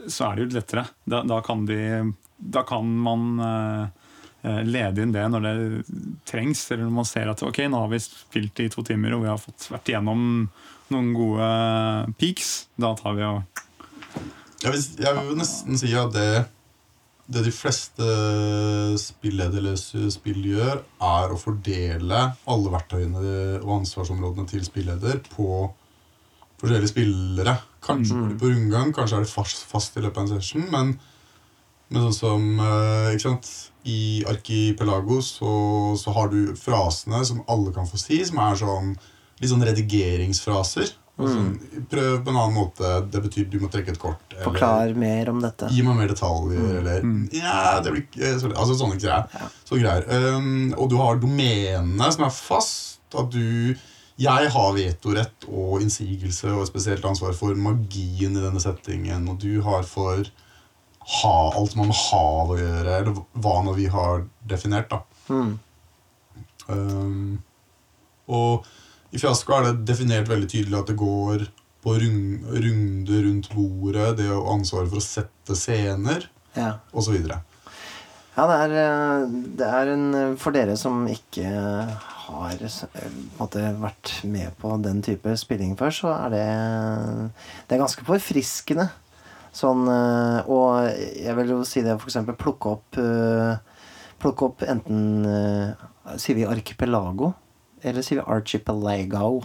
[0.07, 0.85] så er det jo lettere.
[1.05, 1.81] Da, da, kan de,
[2.39, 3.27] da kan man
[4.43, 5.55] lede inn det når det
[6.29, 6.65] trengs.
[6.71, 9.33] Eller når man ser at ok, nå har vi spilt i to timer og vi
[9.33, 10.21] har fått vært igjennom
[10.93, 11.49] noen gode
[12.21, 12.69] peaks.
[12.81, 13.65] Da tar vi og
[14.65, 16.31] Jeg vil, jeg vil nesten si at det,
[17.31, 18.07] det de fleste
[18.99, 25.69] spillederløse spill gjør, er å fordele alle verktøyene og ansvarsområdene til spilleder på
[26.59, 27.55] forskjellige spillere.
[27.85, 28.39] Kanskje mm.
[28.41, 30.97] på rundgang, kanskje er det fast, fast i løpet av en session, men,
[31.93, 33.53] men sånn som eh, ikke sant?
[33.85, 38.97] I Archipelago så, så har du frasene som alle kan få si, som er sånn
[39.41, 40.91] litt sånn redigeringsfraser.
[41.19, 41.57] Sånn,
[41.91, 42.91] prøv på en annen måte.
[43.11, 44.21] Det betyr du må trekke et kort.
[44.31, 45.67] eller- Forklar mer om dette.
[45.75, 47.01] Gi meg mer detaljer, eller
[47.35, 49.27] Ja, det blir ikke Altså sånne greier.
[49.65, 50.07] Så greier.
[50.37, 52.99] Um, og du har domenene som er fast.
[53.15, 53.75] At du
[54.19, 59.39] Jeg har vetorett og innsigelse og et spesielt ansvar for magien i denne settingen, og
[59.39, 60.25] du har for
[61.09, 65.03] ha, alt man har å gjøre, eller hva nå vi har definert, da.
[65.33, 65.55] Mm.
[66.69, 67.39] Um,
[68.29, 68.67] og
[69.15, 71.47] i fiasko er det definert veldig tydelig at det går
[71.85, 76.75] på rund, runder rundt bordet, det å ansvaret for å sette scener, Ja.
[76.93, 77.17] osv.
[78.39, 79.27] Ja, det er, eh,
[79.59, 81.49] det er en eh, For dere som ikke
[82.29, 86.45] har eh, måte, vært med på den type spilling før, så er det
[87.67, 88.91] Det er ganske forfriskende.
[89.59, 90.87] Sånn eh, Og
[91.19, 93.57] jeg vil jo si det for eksempel plukke opp eh,
[94.23, 95.87] Plukke opp enten eh,
[96.21, 97.33] Sier vi archipelago?
[97.83, 99.41] Eller sier vi archipelago?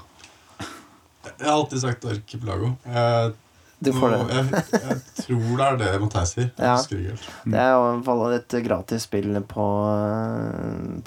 [1.23, 2.69] Jeg har alltid sagt archipelago.
[2.87, 3.33] Jeg,
[3.83, 4.35] Du får nå- det.
[4.37, 6.49] Jeg, jeg tror det er det Matheis sier.
[6.59, 6.75] Ja.
[6.79, 7.27] helt.
[7.51, 9.65] Det er i hvert fall et gratis spill på,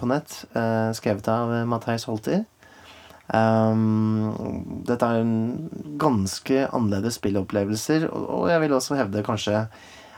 [0.01, 0.37] på nett,
[0.99, 2.45] skrevet av Matheis Holter.
[3.27, 4.31] Um,
[4.87, 5.67] dette er en
[5.99, 9.65] ganske annerledes spillopplevelser, og, og jeg vil også hevde kanskje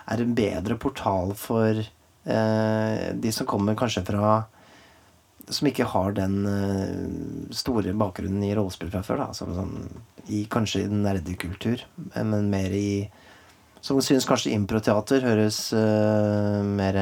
[0.09, 4.45] er en bedre portal for uh, de som kommer kanskje fra
[5.49, 9.23] Som ikke har den uh, store bakgrunnen i rollespill fra før.
[9.25, 9.79] Da, som sånn,
[10.29, 13.09] i, kanskje i nerdekultur, men mer i
[13.81, 16.99] som syns kanskje improteater høres uh, mer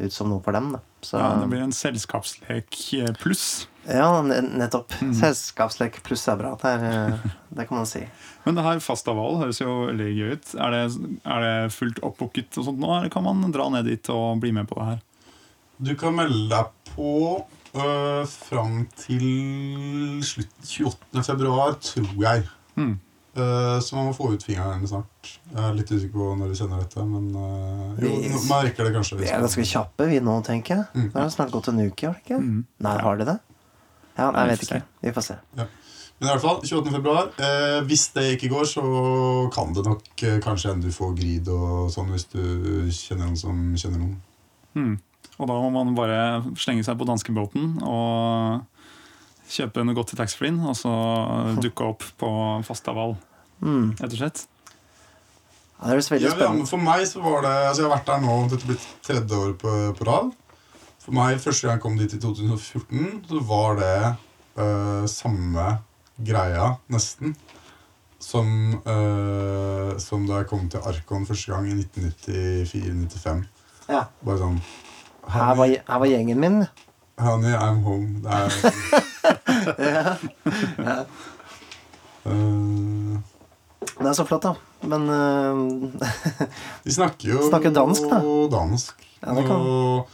[0.00, 0.72] ut som noe for dem.
[0.74, 0.80] Da.
[1.04, 2.80] Så, Ja, det blir en selskapslek
[3.20, 3.68] pluss.
[3.88, 4.54] Ja, nettopp.
[4.58, 4.94] nettopp.
[5.20, 6.54] Selskapslek pluss er bra.
[6.60, 8.04] Det, er, eh, det kan man si.
[8.44, 10.54] Men det her Fastaval høres jo veldig gøy ut.
[10.60, 10.82] Er det,
[11.24, 14.52] er det fullt oppbooket og sånt nå, eller kan man dra ned dit og bli
[14.56, 15.02] med på det her?
[15.84, 17.10] Du kan melde deg på
[17.74, 21.24] øh, fram til slutt 28.
[21.26, 22.44] februar, tror jeg.
[22.78, 22.92] Mm.
[23.34, 25.32] Eh, så man må få ut fingeren snart.
[25.50, 28.92] Jeg er litt usikker på når vi sender dette, men øh, jo, Vi- merker det
[28.94, 29.18] kanskje.
[29.18, 30.86] Vi er ganske kjappe, vi nå, tenker jeg.
[30.94, 31.08] Mm.
[31.10, 32.38] Det har snart gått en uke, har det ikke?
[32.44, 32.60] Mm.
[32.86, 33.38] Nei, har de det?
[34.18, 34.82] Ja, nei, jeg vet ikke.
[35.02, 35.36] Vi får se.
[35.58, 36.92] Men i hvert fall, 28.
[36.94, 37.32] februar.
[37.42, 38.84] Eh, hvis det ikke går, så
[39.54, 42.40] kan det nok eh, kanskje hende du får grid og sånn hvis du
[42.94, 44.14] kjenner noen som kjenner noen.
[44.78, 44.94] Hmm.
[45.34, 46.18] Og da må man bare
[46.62, 48.62] slenge seg på danskebåten og
[49.50, 50.92] kjøpe noe godt til taxfree-en, og så
[51.64, 52.30] dukke opp på
[52.66, 53.16] Fastaval,
[53.64, 53.92] Mm.
[53.96, 54.40] rett og slett.
[55.78, 57.92] Ja, det høres veldig Ja, ja, spennende for meg så var det Altså Jeg har
[57.94, 60.32] vært der nå, dette blir tredje året på, på rad.
[61.04, 64.16] For meg, første gang jeg kom dit i 2014, så var det
[64.56, 65.64] øh, samme
[66.24, 67.34] greia, nesten,
[68.24, 68.46] som,
[68.88, 73.44] øh, som da jeg kom til Arkon første gang i 1994-95.
[73.92, 74.02] Ja.
[74.24, 74.56] Bare sånn
[75.28, 76.64] Her var, her var gjengen min.
[77.20, 78.24] Honey, I'm home.
[78.24, 78.48] Det er
[82.32, 83.12] øh,
[83.94, 84.54] Det er så flott, da.
[84.88, 85.52] Men eh,
[86.84, 88.18] De snakker jo Snakker dansk, da.
[88.56, 88.96] dansk.
[89.20, 90.08] Ja, Og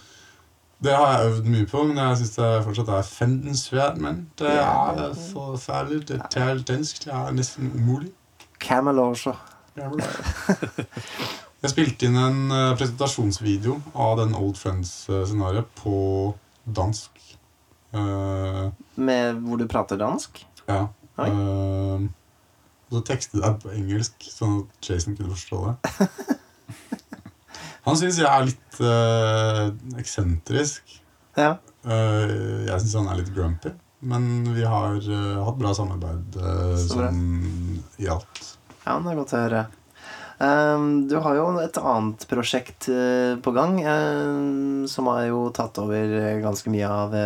[0.82, 3.98] det har jeg øvd mye på, men jeg syns det fortsatt er fendensvært.
[4.00, 6.06] Men det er forferdelig.
[6.08, 7.04] Det taler dansk.
[7.04, 8.12] Det er nesten umulig.
[8.60, 9.34] Camel også.
[11.60, 15.92] Jeg spilte inn en eh, presentasjonsvideo av den Old Friends-scenarioet på
[16.64, 17.20] dansk.
[17.92, 20.40] Eh, Med hvor du prater dansk?
[20.68, 20.86] ja.
[21.20, 22.08] Eh,
[22.90, 25.74] og så tekstet jeg på engelsk, sånn at Jason kunne forstå det.
[27.86, 30.98] Han syns jeg er litt uh, eksentrisk.
[31.38, 31.54] Ja.
[31.86, 33.72] Uh, jeg syns han er litt grumpy.
[34.00, 37.10] Men vi har uh, hatt bra samarbeid uh,
[38.00, 38.40] i alt.
[38.86, 39.66] Ja, det er godt å høre.
[40.40, 45.76] Um, du har jo et annet prosjekt uh, på gang um, som har jo tatt
[45.82, 47.16] over ganske mye av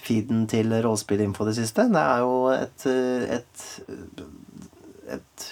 [0.00, 1.84] feeden til Rollespillinfo det siste.
[1.92, 2.86] Det er jo et,
[3.36, 3.66] et,
[5.18, 5.50] et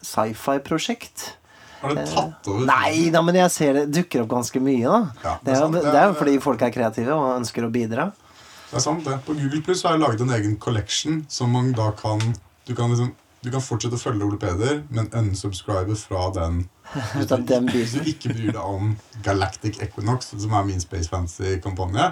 [0.00, 1.34] sci-fi-prosjekt.
[1.80, 2.60] Har du tatt over?
[2.62, 5.00] Eh, Nei da, men jeg ser det dukker opp ganske mye, da.
[5.24, 8.10] Ja, Det er, jo- det er fordi folk er kreative og ønsker å bidra.
[8.70, 9.16] Det er sant, det.
[9.26, 12.20] På Google Plus har jeg laget en egen collection som man da kan
[12.66, 13.12] Du kan liksom
[13.42, 16.68] du kan fortsette å følge Ole Peder, men unsubscribe fra den.
[17.16, 18.04] Hvis du biten.
[18.04, 18.90] ikke bryr deg om
[19.24, 22.10] Galactic Equinox, som er min Space Fantasy-kampanje,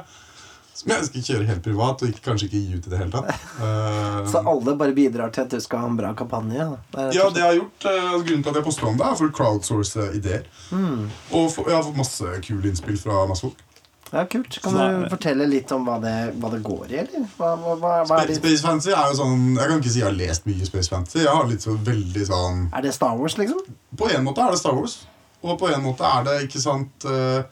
[0.78, 3.10] som jeg skal kjøre helt privat og ikke, kanskje ikke gi ut i det hele
[3.10, 3.46] tatt.
[3.58, 6.58] Uh, Så alle bare bidrar til at du skal ha en bra kampanje.
[6.58, 6.82] da.
[6.92, 9.08] Det Ja, og det jeg har gjort, uh, Grunnen til at jeg poster om det,
[9.08, 10.46] er for å crowdsource ideer.
[10.70, 11.08] Mm.
[11.32, 13.64] Og for, jeg har fått masse kule innspill fra masse folk.
[14.12, 14.62] Ja, kult.
[14.62, 17.26] Kan Så du fortelle litt om hva det, hva det går i, eller?
[17.36, 20.08] Hva, hva, er, Space, det, Space Fantasy er jo sånn Jeg kan ikke si jeg
[20.08, 21.20] har lest mye Space Fantasy.
[21.26, 23.60] Jeg har litt så veldig sånn er det Star Wars, liksom?
[23.98, 24.96] På en måte er det Star Wars,
[25.42, 27.42] og på en måte er det ikke sant eh,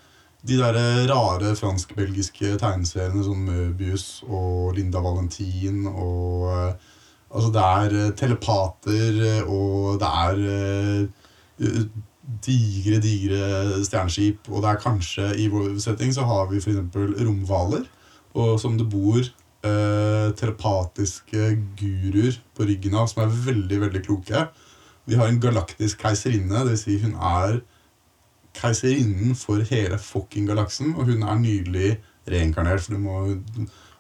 [0.47, 0.77] de der
[1.11, 6.93] rare fransk-belgiske tegneseriene som Møbius og Linda Valentin og eh,
[7.37, 11.09] Altså, det er eh, telepater, eh, og det er
[12.47, 13.41] digre, digre
[13.85, 16.79] stjerneskip, og det er kanskje I vår setting så har vi f.eks.
[16.97, 17.85] romhvaler,
[18.37, 24.47] og som det bor eh, telepatiske guruer på ryggen av, som er veldig, veldig kloke.
[25.07, 26.85] Vi har en galaktisk keiserinne, dvs.
[26.87, 27.61] Si hun er
[28.57, 33.19] keiserinnen for hele fucking galaksen, og hun er nylig reinkarnert, for det må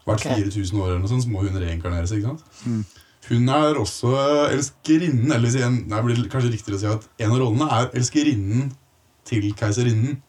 [0.06, 0.36] hvert Ok.
[0.38, 2.62] 4000 år eller noe sånt, så må hun reinkarnere seg, ikke sant?
[2.66, 2.84] Mm.
[3.26, 4.12] Hun er også
[4.54, 7.66] elskerinnen, eller si en, nei, det blir kanskje riktigere å si at en av rollene
[7.74, 8.68] er elskerinnen
[9.26, 10.20] til keiserinnen.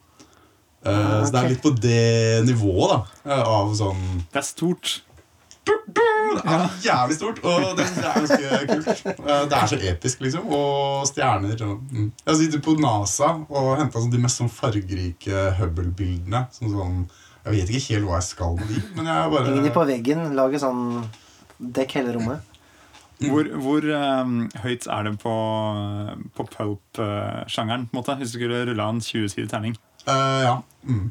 [0.81, 1.25] Uh, okay.
[1.27, 5.01] Så det er litt på det nivået, da, eh, av sånn Det er stort.
[5.67, 9.05] Det er jævlig stort, og det er ganske kult.
[9.19, 10.49] Eh, Det er så episk, liksom.
[10.53, 11.61] Og stjerner.
[11.67, 12.09] Og, mm.
[12.27, 16.45] Jeg sitter på NASA og henta sånn de mest sånn fargerike Hubble-bildene.
[16.55, 16.99] Sånn, sånn,
[17.45, 19.87] jeg vet ikke helt hva jeg skal med de, men jeg bare Henger de på
[19.87, 20.85] veggen, lager sånn
[21.57, 22.53] Dekk hele rommet.
[23.17, 25.31] Hvor, hvor um, høyt er det på,
[26.37, 27.87] på pulp-sjangeren?
[27.89, 28.15] på en måte?
[28.19, 29.77] Hvis du skulle rulla en 20-sidig terning?
[30.07, 30.57] Uh, Ja.
[30.87, 31.07] Mm.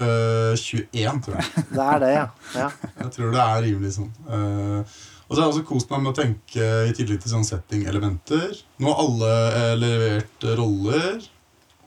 [0.00, 1.48] Eh, 21, tror jeg.
[1.76, 2.28] Det er det, ja.
[2.56, 2.68] ja.
[3.02, 4.12] Jeg tror det er rimelig sånn.
[4.24, 4.80] Uh,
[5.26, 8.56] og så har jeg også kost meg med å tenke i tillegg til sånn setting-elementer.
[8.84, 11.22] Nå har alle eh, levert roller,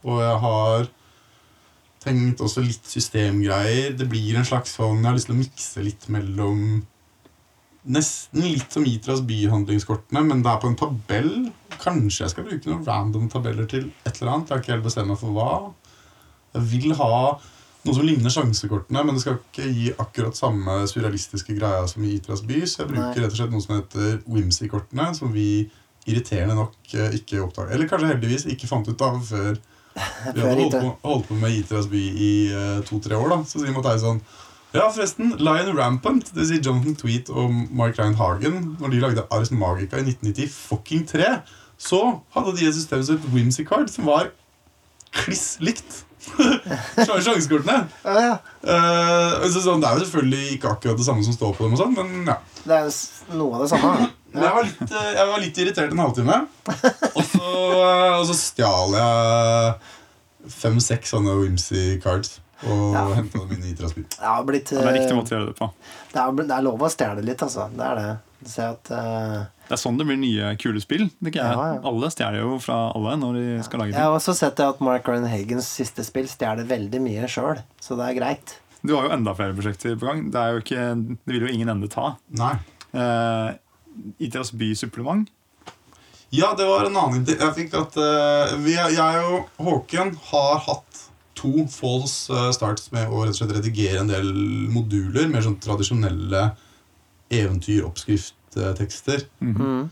[0.02, 0.88] og jeg har
[2.02, 3.94] tenkt også litt systemgreier.
[3.98, 6.60] Det blir en slags sånn Jeg har lyst til å mikse litt mellom
[7.86, 11.34] Nesten litt som Itras byhandlingskortene, men det er på en tabell.
[11.78, 14.50] Kanskje jeg skal bruke noen random tabeller til et eller annet.
[14.50, 15.52] Jeg har ikke helt bestemt meg for hva.
[16.56, 17.20] Jeg vil ha
[17.86, 22.16] noe som ligner sjansekortene, men det skal ikke gi akkurat samme surrealistiske greia som i
[22.18, 22.64] Itras by.
[22.66, 25.68] Så jeg bruker rett og slett noe som heter Whimsy-kortene, som vi
[26.06, 27.74] irriterende nok eh, ikke oppdaga.
[27.74, 29.54] Eller kanskje heldigvis ikke fant ut av før
[30.36, 33.30] vi hadde holdt på, holdt på med Itras by i uh, to-tre år.
[33.32, 34.20] da Så sier Mathei sånn
[34.76, 39.28] Ja, forresten, Lion Rampant, det sier Jonathan Tweet og Mark Rein Hagen, når de lagde
[39.32, 41.38] Ars Magica i 1990, fucking tre,
[41.80, 42.02] så
[42.36, 44.34] hadde de et system som het Whimsy Card, som var
[45.24, 46.02] kliss likt.
[47.06, 47.86] Sjansekortene.
[48.04, 48.36] Ja, ja.
[48.66, 51.76] uh, så sånn, det er jo selvfølgelig ikke akkurat det samme som står på dem,
[51.78, 52.38] og sånn, men ja.
[52.66, 52.88] Det er
[53.38, 54.08] noe av det samme.
[54.36, 56.40] Men jeg var litt, eh, jeg var litt irritert en halvtime.
[57.16, 63.04] Og så, eh, og så stjal jeg fem-seks sånne Whimsy cards og Ja.
[63.16, 64.04] henta dem inn i Itrasby.
[64.10, 65.70] Det har blitt Det er riktig måte å gjøre det på.
[66.12, 67.70] det er, det er lov å stjele litt, altså.
[67.76, 68.12] Det er det.
[68.46, 71.08] Ser at uh, Det er sånn det blir nye, kule spill.
[71.18, 71.48] Det er ikke.
[71.48, 71.80] Ja, ja.
[71.90, 75.10] Alle stjeler jo fra alle når de skal lage Jeg har også sett at Mark
[75.10, 78.58] Ryan Hagens siste spill stjeler veldig mye sjøl, så det er greit.
[78.86, 80.28] Du har jo enda flere prosjekter på gang.
[80.30, 80.84] Det, er jo ikke,
[81.26, 82.12] det vil jo ingen ende ta.
[82.38, 82.54] Nei.
[82.94, 83.56] Uh,
[84.22, 85.32] Itras by-supplement.
[86.36, 87.38] Ja, det var en annen idé.
[87.40, 91.06] Jeg fikk at uh, vi, Jeg og Håken har hatt
[91.36, 94.30] to false eh, starts med å rett og slett redigere en del
[94.72, 95.28] moduler.
[95.32, 96.46] Mer sånn tradisjonelle
[97.34, 99.26] eventyroppskrifttekster.
[99.42, 99.90] Mm.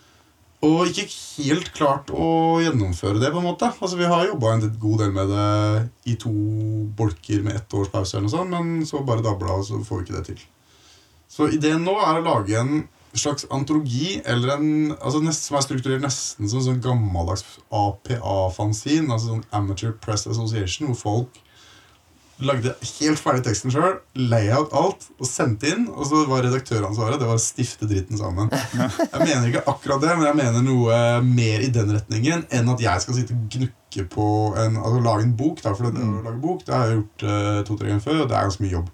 [0.64, 1.10] Og ikke
[1.44, 3.34] helt klart å gjennomføre det.
[3.34, 6.32] på en måte Altså Vi har jobba en god del med det i to
[6.96, 10.00] bolker med ett års pause, eller noe sånt, men så bare dabla, og så får
[10.00, 10.46] vi ikke det til.
[11.28, 15.66] Så ideen nå er å lage en slags antologi eller en, altså nest, som er
[15.66, 17.44] strukturert nesten som en sånn gammeldags
[17.74, 19.10] APA-fanzine.
[19.12, 21.42] Altså sånn Amateur Press Association, hvor folk
[22.42, 25.86] lagde helt ferdig teksten sjøl, layout alt, og sendte inn.
[25.94, 28.50] Og så var redaktøransvaret det var å stifte dritten sammen.
[28.74, 32.84] Jeg mener ikke akkurat det, men jeg mener noe mer i den retningen enn at
[32.84, 35.62] jeg skal sitte og gnukke på en, altså lage en bok.
[35.64, 38.32] Da, for det, å lage bok det har jeg gjort uh, to-tre ganger før, og
[38.32, 38.94] det er ganske mye jobb.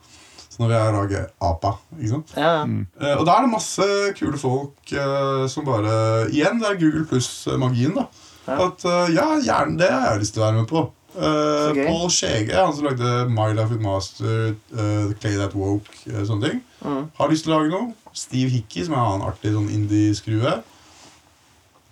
[0.49, 1.71] Så nå vil jeg lage APA.
[1.95, 2.33] ikke sant?
[2.35, 2.55] Ja.
[2.67, 2.81] Mm.
[2.99, 5.93] Uh, og da er det masse kule folk uh, som bare
[6.33, 7.95] Igjen, det er Google pluss-magien.
[7.95, 8.09] da
[8.49, 8.55] Ja.
[8.65, 10.81] At eh, ja, gjerne det har jeg lyst til å være med på.
[11.19, 11.75] Uh.
[11.85, 16.23] Paul Skjege, han som lagde My Life with Master, uh, The Clay That Woke, uh,
[16.25, 17.09] sånne ting, Mm.
[17.17, 17.91] har lyst til å lage noe.
[18.15, 20.53] Steve Hickey, som er en annen artig sånn indie-skrue.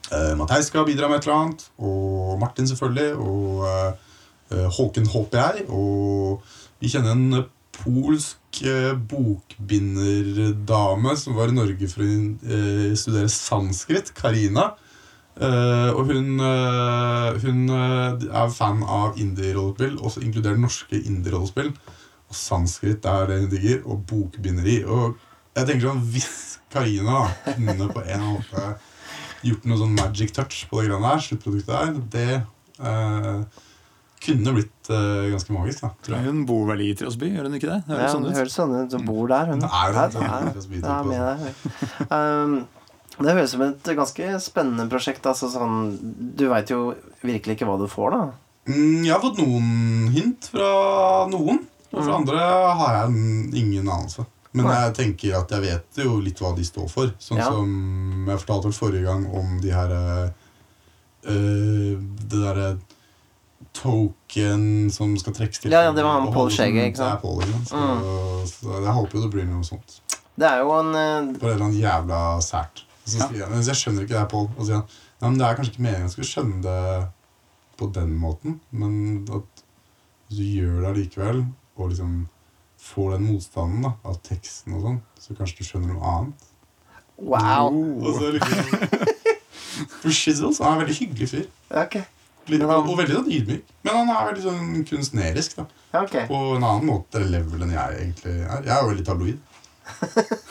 [0.07, 1.61] Uh, Matheis skal bidra med et eller annet.
[1.77, 3.11] Og Martin, selvfølgelig.
[3.19, 3.91] Og eh,
[4.55, 5.65] eh, Håken, håper jeg.
[5.67, 6.39] Og
[6.79, 7.49] vi kjenner en eh,
[7.83, 14.13] polsk eh, bokbinderdame som var i Norge for å eh, studere sanskrit.
[14.17, 14.65] Karina.
[15.37, 21.71] Eh, og hun, eh, hun eh, er fan av indie-rollespill, også inkludert norske indie-rollespill.
[22.27, 24.79] Og sanskrit er det hun digger, og bokbinderi.
[24.89, 25.15] Og
[25.57, 28.65] jeg tenker sånn, hvis Karina kunne på en eller annen måte
[29.45, 32.31] gjort noe sånn magic touch på det greiene der, sluttproduktet der, det
[32.81, 33.63] eh,
[34.25, 36.25] kunne blitt eh, ganske magisk, da, tror jeg.
[36.31, 37.77] Hun bor vel i Trosby, gjør hun ikke det?
[37.87, 38.39] Høres Ja, sånn det ut.
[38.41, 38.95] høres sånn ut.
[38.97, 39.61] Hun bor der, hun.
[39.61, 42.09] Det er det, Ja, det er det, det er med deg.
[42.09, 42.57] Um,
[43.25, 45.25] det høres ut som et ganske spennende prosjekt.
[45.25, 45.97] Altså, sånn,
[46.37, 46.93] du veit jo
[47.25, 48.23] virkelig ikke hva du får, da.
[48.67, 50.71] Mm, jeg har fått noen hint fra
[51.31, 51.61] noen,
[51.93, 52.37] og fra andre
[52.81, 54.25] har jeg ingen anelse.
[54.57, 57.11] Men jeg tenker at jeg vet jo litt hva de står for.
[57.21, 57.45] Sånn Ja.
[57.51, 60.29] som jeg fortalte forrige gang om de her eh,
[61.27, 62.77] Det derre
[63.73, 67.21] token som skal trekkes til Ja, ja, det var han og Skjegget, holdes ikke sant?
[67.21, 67.69] Paul, ikke sant?
[67.69, 68.47] Så, Mm.
[68.47, 69.99] så jeg håper jo det blir noe sånt.
[70.37, 72.83] Det er jo en eh, Bare et eller annet jævla sært.
[73.07, 73.27] Så Ja.
[73.29, 74.49] sier jeg, skjønner ikke det her, Paul.
[74.57, 77.07] Og så sier han Nei, men det er kanskje ikke meningen jeg skal skjønne det
[77.79, 79.63] på den måten, men at
[80.27, 81.39] hvis du gjør det allikevel,
[81.77, 82.11] og liksom
[82.77, 86.45] får den motstanden da, av teksten og sånn, så kanskje du skjønner noe annet.
[87.17, 87.73] Wow.
[88.05, 91.47] Og så liksom Shizzles, han er en veldig hyggelig fyr.
[91.81, 92.05] Okay.
[92.47, 93.73] Litt, og veldig sånn ydmyk.
[93.83, 95.65] Men han er veldig sånn kunstnerisk, da.
[96.03, 96.27] okay.
[96.29, 98.61] På en annen måte level enn jeg egentlig er.
[98.61, 99.41] Jeg er jo veldig tabloid.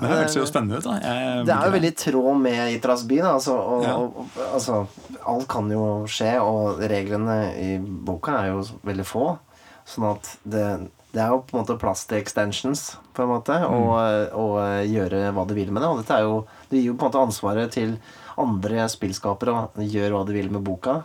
[0.00, 0.84] Det høres jo spennende ut.
[0.86, 3.18] da jeg, Det er jo veldig i tråd med Itras by.
[3.20, 3.96] Da, altså, og, Ja.
[3.98, 4.86] og, altså,
[5.26, 9.26] alt kan jo skje, og reglene i boka er jo veldig få.
[9.90, 10.64] Sånn at det,
[11.12, 13.94] det er jo på en måte plass til extensions, på en måte, og,
[14.38, 15.88] og gjøre hva du vil med det.
[15.90, 17.96] Og dette er jo, det gir jo på en måte ansvaret til
[18.40, 21.02] andre spillskapere å gjøre hva de vil med boka.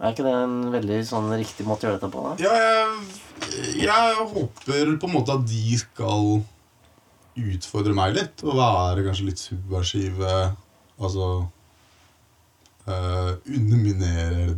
[0.00, 2.24] Er ikke det en veldig sånn riktig måte å gjøre dette på?
[2.26, 2.32] da?
[2.42, 6.42] Ja, jeg, jeg håper på en måte at de skal
[7.36, 10.32] utfordre meg litt, og være kanskje litt subversive.
[10.96, 11.26] Altså
[12.88, 14.56] uh, Underminere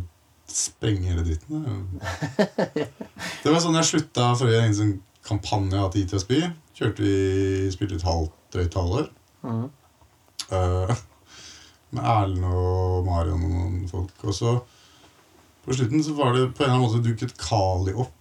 [0.49, 1.65] Sprenge hele dritten.
[3.43, 4.95] Det var sånn jeg slutta forrige en sånn
[5.27, 6.39] kampanje jeg hadde i ITS By.
[6.79, 9.11] Kjørte vi spilte et halvt drøyt halvår.
[9.45, 9.67] Mm.
[10.49, 10.95] Uh,
[11.93, 14.15] med Erlend og Marion og noen folk.
[14.25, 14.55] Og så
[15.65, 18.15] på slutten så var det på en eller annen måte dukket Kali opp.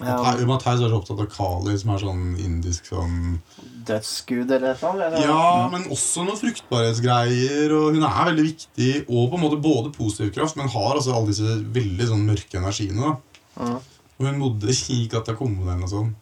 [0.00, 0.16] Ja.
[0.48, 3.40] Matheis er så opptatt av Kali, som er sånn indisk sånn
[3.86, 4.78] Dødsgud eller noe?
[4.80, 5.18] sånt?
[5.20, 7.74] Ja, men også noen fruktbarhetsgreier.
[7.76, 11.12] Og hun er veldig viktig, og på en måte både positiv kraft, men har altså
[11.16, 13.16] alle disse veldig sånn mørke energiene.
[13.58, 13.78] Mhm.
[14.18, 16.18] Og hun bodde i katakombene eller noe sånt.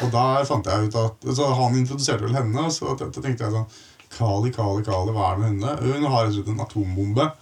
[0.00, 3.52] Og der fant jeg ut at Så han introduserte vel henne, og så tenkte jeg
[3.52, 3.66] sånn
[4.12, 5.76] Kali, Kali, Kali, hva er det med henne?
[5.82, 7.32] Hun har en atombombe.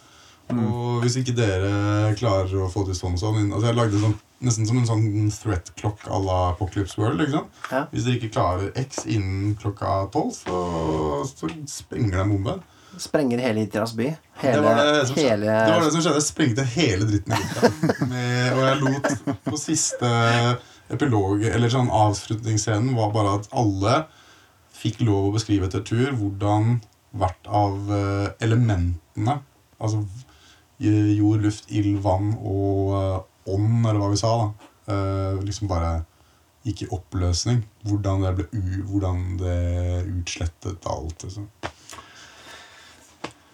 [0.50, 4.16] Og hvis ikke dere klarer å få til sånn og sånn altså Jeg lagde sånn,
[4.40, 7.22] nesten som en sånn threat clock à la Apocalypse World.
[7.24, 7.62] ikke sant?
[7.70, 7.84] Ja.
[7.92, 10.60] Hvis dere ikke klarer X innen klokka tolv, så,
[11.28, 12.60] så sprenger en bombe
[12.98, 14.08] Sprenger hele Itras by.
[14.40, 16.16] Hele, det, var det, som hele det var det som skjedde.
[16.18, 17.68] Jeg sprengte hele dritten i lufta.
[18.56, 20.10] Og jeg lot på siste
[20.90, 24.00] epilog, eller sånn avslutningsscenen, var bare at alle
[24.80, 26.80] fikk lov å beskrive etter tur hvordan
[27.20, 29.40] hvert av eh, elementene
[29.80, 30.02] Altså
[30.78, 34.70] eh, jord, luft, ild, vann og eh, ånd, eller hva vi sa, da.
[34.92, 35.92] eh, Liksom bare
[36.66, 37.62] gikk i oppløsning.
[37.88, 39.58] Hvordan det ble u, hvordan det
[40.10, 41.24] utslettet alt.
[41.24, 41.46] Liksom.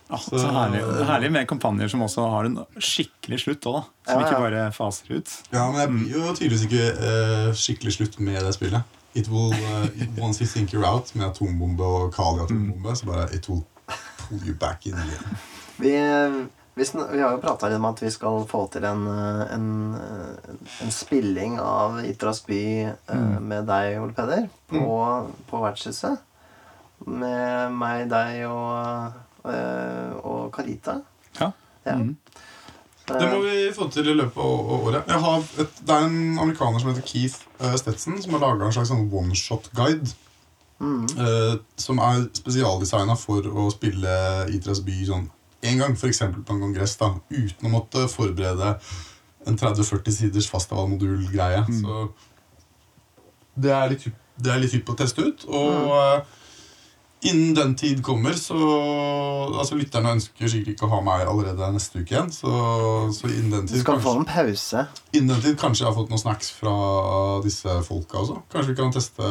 [0.07, 3.88] Ja, så herlig, det er herlig med kampanjer som også har en skikkelig slutt òg.
[4.07, 5.33] Som ikke bare faser ut.
[5.51, 8.92] Ja, men jeg blir jo tydeligvis ikke uh, skikkelig slutt med det spillet.
[9.18, 9.88] It will, uh,
[10.20, 13.64] Once you think you're out med atombombe og Kali atombombe, så bare it will
[14.29, 15.37] pull you back in again.
[15.79, 15.94] Vi,
[16.77, 19.69] vi, vi har jo prata litt om at vi skal få til en, eh, en,
[19.97, 22.65] eh, en spilling av Itras by
[23.09, 23.37] mm.
[23.41, 24.97] med deg, Ole Peder, på,
[25.49, 26.21] på Vertshuset.
[27.09, 29.17] Med meg, deg og,
[29.49, 30.99] eh, og Carita.
[31.41, 31.51] Ja.
[31.87, 31.97] Ja.
[31.97, 32.12] Mm.
[33.07, 35.07] Det må vi få til i løpet av året.
[35.07, 38.67] Jeg har et, det er en amerikaner som heter Keith eh, Stetson, som har laga
[38.67, 40.12] en slags sånn one-shot-guide.
[40.77, 41.07] Mhm.
[41.25, 44.11] eh, som er spesialdesigna for å spille
[44.53, 45.31] Itras by sånn
[45.70, 46.22] én gang, f.eks.
[46.46, 48.74] på en kongress, da, uten å måtte forberede
[49.46, 51.64] en 30-40 siders fastavalmodul-greie.
[51.83, 52.09] Så
[53.57, 55.44] det er litt det er litt hypp å teste ut.
[55.48, 56.35] Og eh,
[57.31, 58.57] innen den tid kommer, så
[59.57, 62.29] Altså Lytterne ønsker sikkert ikke å ha meg allerede neste uke igjen.
[62.35, 62.50] Så,
[63.16, 64.83] så innen den Du tid skal kanskje- få en pause.
[65.16, 66.74] Innen den tid kanskje jeg har fått noen snacks fra
[67.46, 68.42] disse folka også.
[68.52, 69.31] Kanskje vi kan teste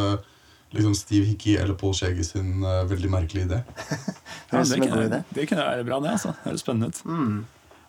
[0.76, 3.64] liksom Steve Hickey eller Paul Shaggy sin uh, veldig merkelige idé.
[4.52, 6.12] Ja, det, kunne, det kunne være bra, det.
[6.16, 6.28] altså.
[6.28, 7.00] Det høres spennende ut.
[7.06, 7.46] Mm.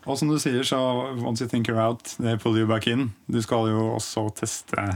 [0.07, 0.79] Og som du sier, så
[1.27, 3.13] once you think you're out, they pull you back in.
[3.33, 4.87] Du skal jo også teste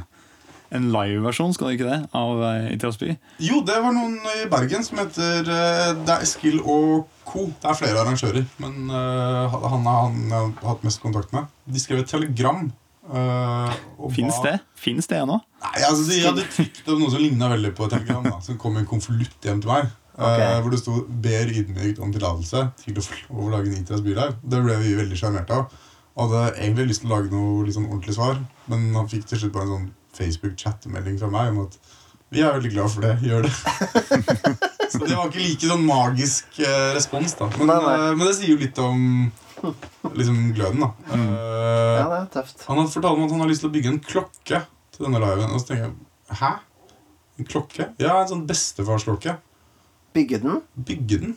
[0.71, 3.15] en live-versjon, skal du ikke det, av eh, Itrasby?
[3.43, 7.49] Jo, det var noen i Bergen som heter uh, Det er Eskil og co.
[7.59, 11.51] Det er flere arrangører, men uh, han har han hatt mest kontakt med.
[11.67, 12.71] De skrev et telegram.
[13.15, 14.57] Eh, og Fins det?
[14.79, 15.41] Finns det ennå?
[15.65, 18.25] Nei, altså Jeg hadde trykt opp noe som ligna veldig på telegram.
[18.25, 19.91] da Som kom i en konvolutt hjem til meg.
[20.21, 20.43] Okay.
[20.43, 23.79] Uh, hvor det sto 'ber ydmykt om tillatelse til å få lov å lage en
[23.79, 24.37] Intras bylive'.
[24.43, 25.71] Det ble vi veldig sjarmerte av.
[26.19, 28.37] Hadde egentlig lyst til å lage noe sånn ordentlig svar,
[28.69, 29.89] men han fikk til slutt bare en sånn
[30.19, 31.79] Facebook-chattemelding fra meg om at
[32.31, 33.15] vi er veldig glad for det.
[33.27, 33.53] Gjør det.
[34.93, 37.49] så det var ikke like sånn magisk uh, respons, da.
[37.57, 37.95] Men, Nei, nei.
[37.97, 39.01] eh, men det sier jo litt om
[40.17, 40.91] liksom gløden, da.
[41.13, 42.65] Eh, Ja, det er tøft.
[42.67, 44.61] han har fortalt meg at han har lyst til å bygge en klokke
[44.95, 45.51] til denne liven.
[45.55, 45.95] Og så tenker jeg
[46.41, 46.51] Hæ?
[47.41, 47.89] En klokke?
[47.99, 49.37] Ja, en sånn bestefarsklokke.
[50.15, 50.61] Bygge den?
[50.77, 51.37] Bygge den.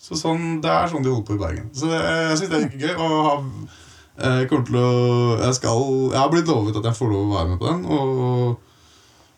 [0.00, 1.70] Så sånn, Det er sånn de holder på i Bergen.
[1.76, 2.00] Så jeg,
[2.30, 2.94] jeg syns det er ikke gøy.
[2.96, 3.42] Og har,
[4.20, 4.90] jeg kommer til å
[5.42, 5.82] jeg, skal,
[6.14, 7.84] jeg har blitt lovet at jeg får lov å være med på den.
[7.84, 8.66] Og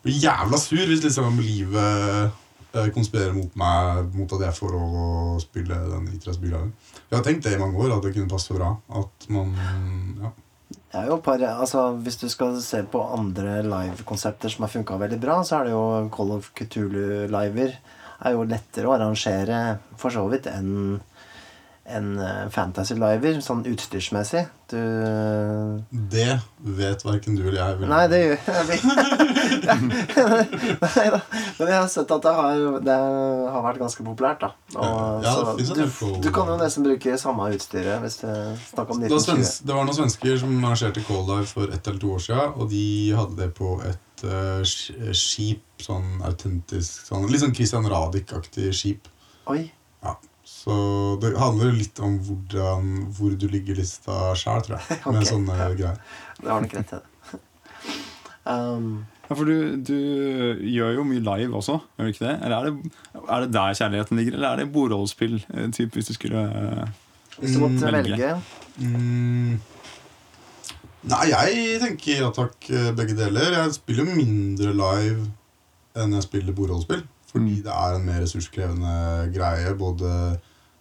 [0.02, 2.30] blir jævla sur hvis liksom livet
[2.74, 5.10] eh, konspirerer mot meg mot at jeg får lov å
[5.42, 6.72] spille den idrettsbylagen.
[7.12, 8.70] Jeg har tenkt det i mange år, at det kunne passe bra.
[8.88, 9.52] At man
[10.22, 10.30] ja.
[10.92, 14.96] Det er jo par, altså Hvis du skal se på andre livekonsepter som har funka
[15.00, 17.76] veldig bra, så er det jo Call of Cthulhu-liver
[18.22, 21.00] er jo lettere å arrangere for så vidt enn
[21.92, 24.44] enn eh, fantasy-liver, sånn utstyrsmessig.
[24.70, 24.78] Du
[26.12, 26.28] Det
[26.78, 27.78] vet verken du eller jeg.
[27.80, 29.26] vil- Nei, det gjør jeg.
[29.62, 31.20] Nei da.
[31.58, 32.96] Men jeg har sett at det har, det
[33.54, 34.50] har vært ganske populært, da.
[34.74, 35.84] Og, Ja, det så du,
[36.22, 38.28] du kan jo nesten bruke samme utstyret hvis du
[38.72, 39.66] snakker om Det var, 1920.
[39.68, 42.72] det var noen svensker som arrangerte Call Life for ett eller to år siden, og
[42.72, 42.86] de
[43.18, 49.08] hadde det på et uh, skip, sånn autentisk sånn, Litt sånn Christian Radich-aktig skip.
[49.50, 49.64] Oi.
[50.02, 50.16] Ja.
[50.46, 50.74] Så
[51.22, 54.98] det handler litt om hvordan, hvor du ligger lista sjæl, tror jeg.
[55.06, 55.30] Med okay.
[55.30, 55.98] sånne greier.
[56.38, 57.08] Det har nok rett til det.
[58.42, 59.94] Um, Ja, for du, du
[60.68, 62.34] gjør jo mye live også, gjør du ikke det?
[62.44, 62.92] Eller er det,
[63.24, 65.38] er det der kjærligheten ligger, eller er det bordrollspill?
[65.54, 66.90] eh, Typ, hvis du skulle eh,
[67.38, 68.34] hvis du måtte Mm, velge, velge.
[68.82, 69.54] Mm.
[71.10, 73.56] Nei, jeg tenker ja takk, eh, begge deler.
[73.56, 75.24] Jeg spiller jo mindre live
[75.98, 77.02] enn jeg spiller bordrollspill.
[77.32, 77.62] Fordi Mm.
[77.64, 79.72] det er en mer ressurskrevende greie.
[79.80, 80.12] Både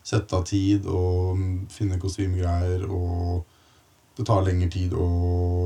[0.03, 2.83] sette av tid og mm, finne kostymegreier.
[2.91, 3.45] Og
[4.17, 5.05] det tar lengre tid å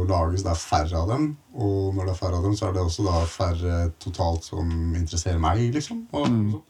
[0.07, 1.23] lage, så det er færre av dem.
[1.55, 4.69] Og når det er færre av dem, så er det også da færre totalt som
[4.95, 6.05] interesserer meg, liksom.
[6.13, 6.61] Og, Mm.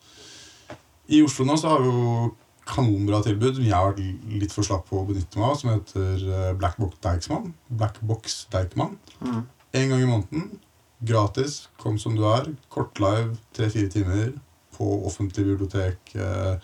[1.08, 4.66] I Oslo nå så har vi jo kanonbra tilbud som jeg har vært litt for
[4.66, 7.52] slapp på å benytte meg av, som heter eh, Black Box Deichman.
[7.70, 8.96] Black Box Deichman.
[9.22, 9.44] mm,
[9.76, 10.48] En gang i måneden.
[11.06, 11.68] Gratis.
[11.78, 12.48] Kom som du er.
[12.74, 13.36] Kort live.
[13.54, 14.32] Tre-fire timer
[14.76, 16.56] på offentlig bibliotek eh,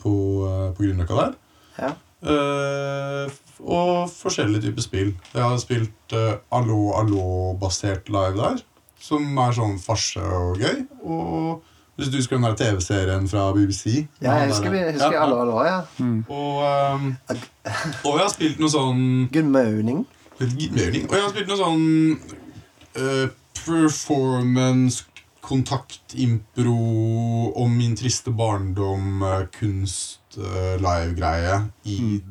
[0.00, 0.14] på,
[0.48, 1.34] eh, på Grünerløkka der.
[1.78, 1.92] ja.
[2.24, 3.32] Eh,
[3.64, 5.12] og forskjellige typer spill.
[5.34, 8.64] Jeg har spilt uh, Allo Allo-basert live der,
[9.00, 10.82] som er sånn farse og gøy.
[11.04, 11.62] Og
[11.96, 13.84] hvis du husker den der TV-serien fra BBC
[14.18, 15.78] ja, jeg husker, vi husker Ja, Allo Allo, ja.
[16.26, 17.12] Og, um,
[18.06, 20.04] og jeg har spilt noe sånn Good morning.
[20.40, 21.06] Mening.
[21.06, 21.84] Og jeg har spilt noe sånn
[22.98, 23.26] uh,
[23.60, 25.04] performance,
[25.44, 32.22] kontakt, impro, om min triste barndom, eh, kunst, eh, live-greie i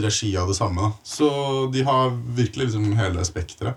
[0.00, 0.80] regi av det samme.
[0.80, 0.92] Da.
[1.04, 3.74] Så de har virkelig liksom hele spekteret.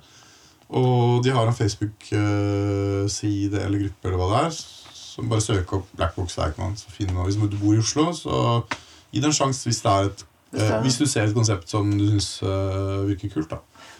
[0.69, 4.51] Og de har en Facebook-side eller gruppe eller hva det er.
[4.95, 8.63] Så bare søk opp Blackbox man, hvis du bor i Oslo, så
[9.11, 11.35] gi det en sjanse hvis det er et Hvis det Eh, hvis du ser et
[11.35, 13.55] konsept som du syns virker kult, da.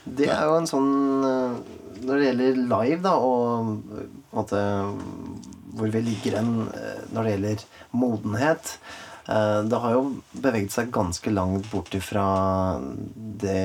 [0.06, 0.92] Det er jo en sånn
[1.26, 1.56] eh,
[2.06, 4.62] Når det gjelder live, da, og eh, måte
[5.76, 7.64] hvor vi ligger hen eh, når det gjelder
[8.00, 8.70] modenhet
[9.26, 12.26] Det har jo beveget seg ganske langt bort ifra
[13.42, 13.64] det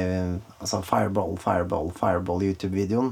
[0.57, 3.11] Altså Fireball, Fireball, Fireball YouTube-videoen.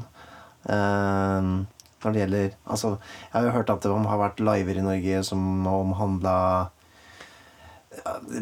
[0.65, 2.95] Når det gjelder Altså,
[3.29, 6.78] jeg har jo hørt at det har vært liver i Norge som omhandla ja, de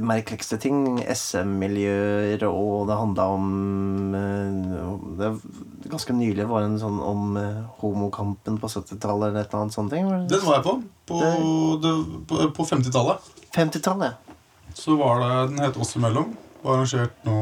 [0.02, 0.98] merkeligste ting.
[1.02, 4.86] SM-miljøer, og det handla om eh,
[5.20, 5.32] det,
[5.86, 9.76] Ganske nylig var det en sånn om eh, homokampen på 70-tallet eller et eller annet
[9.76, 9.94] sånt.
[9.94, 10.76] Den var jeg på.
[11.06, 11.20] På,
[11.82, 11.92] det,
[12.26, 13.30] på, på 50-tallet.
[13.54, 14.32] 50-tallet.
[14.76, 16.34] Så var det, Den het Oss imellom.
[16.64, 17.38] Var arrangert nå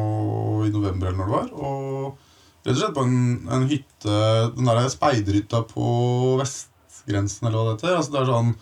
[0.66, 1.48] i november eller når det var.
[1.56, 3.18] Og rett og slett på en,
[3.52, 4.20] en hytte
[4.54, 5.88] Den der speiderhytta på
[6.40, 7.98] vestgrensen, eller hva det heter.
[7.98, 8.54] Altså det er sånn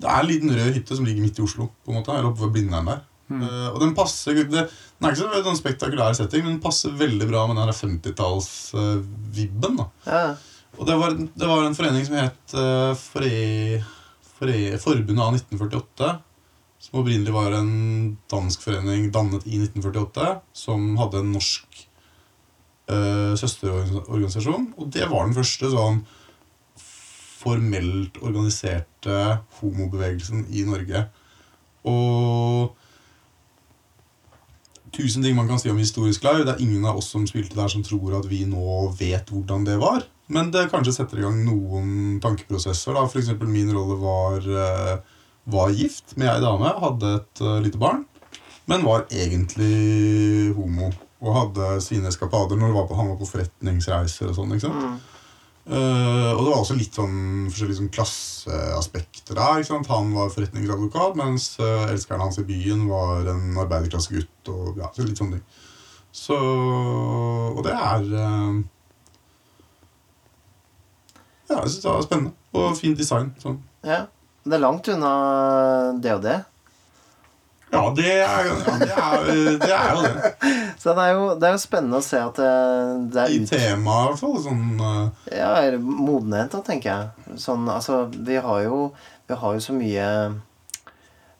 [0.00, 2.30] Det er en liten rød hytte som ligger midt i Oslo, på en måte, eller
[2.32, 3.00] oppe ved Blindern der.
[3.32, 6.90] Eh, og den passer det, Den er ikke så sånn spektakulær setting, men den passer
[6.98, 9.74] veldig bra med den 50-tallsvibben.
[9.80, 10.26] Uh, Ja.
[10.74, 13.78] Og det var, det var en forening som het uh, Fore,
[14.34, 16.08] Fore, Forbundet av 1948.
[16.82, 20.40] Som opprinnelig var en dansk forening dannet i 1948.
[20.64, 21.64] Som hadde en norsk
[22.90, 24.74] uh, søsterorganisasjon.
[24.74, 26.02] Og det var den første sånn
[27.44, 29.18] formelt organiserte
[29.60, 31.04] homobevegelsen i Norge.
[31.84, 32.72] Og
[34.94, 36.46] tusen ting man kan si om historisk live.
[36.46, 39.66] Det er ingen av oss som spilte der, som tror at vi nå vet hvordan
[39.68, 40.06] det var.
[40.32, 42.96] Men det kanskje setter i gang noen tankeprosesser.
[42.96, 43.04] da.
[43.04, 44.98] Eksempel min rolle var, eh,
[45.44, 48.06] var gift med ei dame, hadde et eh, lite barn,
[48.66, 50.92] men var egentlig homo.
[51.24, 54.50] og hadde sine eskapader når han var på forretningsreiser og sånn.
[54.52, 54.74] ikke sant?
[54.76, 55.13] Mm.
[55.64, 59.62] Eh, og det var også litt sånn forskjellige sånn klasseaspekter der.
[59.62, 59.88] ikke sant?
[59.88, 64.50] Han var forretningsadvokat, mens uh, elskeren hans i byen var en arbeiderklassegutt.
[64.52, 65.62] og ja, litt sånne ting.
[66.14, 68.60] Så Og det er uh,
[71.48, 72.34] Ja, jeg syns det var spennende.
[72.54, 73.32] Og fint design.
[73.40, 73.62] Sånn.
[73.84, 74.04] Ja.
[74.44, 75.10] Det er langt unna
[76.04, 76.36] det og det.
[77.74, 79.28] Ja, det er, ja, det, er,
[79.60, 80.32] det er jo det.
[80.80, 82.52] Så det er jo, det er jo spennende å se at det,
[83.14, 83.50] det I er ut...
[83.50, 84.38] temaet, i hvert fall.
[84.44, 85.28] Sånn uh...
[85.34, 87.38] Ja, modenhet, da, tenker jeg.
[87.42, 88.80] Sånn, altså, vi har jo
[89.28, 90.08] Vi har jo så mye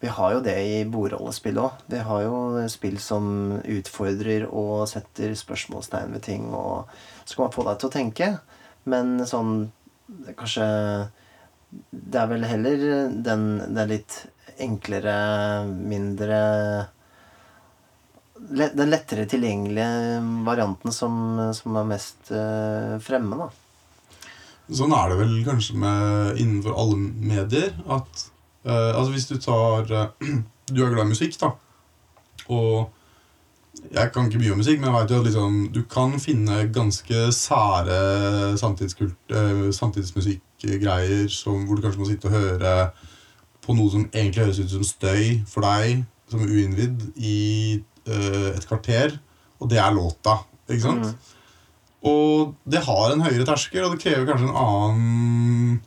[0.02, 1.86] Vi har jo det i bordrollespill òg.
[1.92, 6.90] Vi har jo spill som utfordrer og setter spørsmålstegn ved ting, og
[7.24, 8.30] så kan man få deg til å tenke.
[8.90, 9.70] Men sånn
[10.06, 10.66] det Kanskje
[11.90, 12.82] Det er vel heller
[13.24, 14.18] den, den litt
[14.62, 15.14] enklere,
[15.64, 16.38] mindre
[18.34, 21.14] Den lettere tilgjengelige varianten som,
[21.56, 23.46] som er mest eh, fremme, da.
[24.72, 27.70] Sånn er det vel kanskje med innenfor alle medier.
[27.84, 28.26] At
[28.64, 30.34] eh, altså hvis du tar eh,
[30.64, 31.50] Du er glad i musikk, da.
[32.48, 32.88] Og
[33.92, 36.72] jeg kan ikke mye om musikk, men jeg vet jo at liksom, du kan finne
[36.72, 37.98] ganske sære
[38.56, 38.56] eh,
[39.76, 42.72] samtidsmusikkgreier som, hvor du kanskje må sitte og høre
[43.64, 47.38] på noe som egentlig høres ut som støy for deg, som uinnvidd, i
[48.08, 49.16] uh, et kvarter.
[49.60, 50.38] Og det er låta.
[50.68, 51.10] Ikke sant?
[51.10, 51.34] Mm.
[52.04, 55.78] Og det har en høyere terskel, og det krever kanskje en annen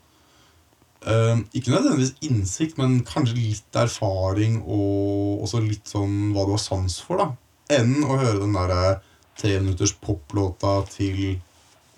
[1.05, 6.63] uh, Ikke nødvendigvis innsikt, men kanskje litt erfaring og også litt sånn hva du har
[6.63, 7.29] sans for, da.
[7.77, 8.97] Enn å høre den derre
[9.37, 11.37] treminutters poplåta til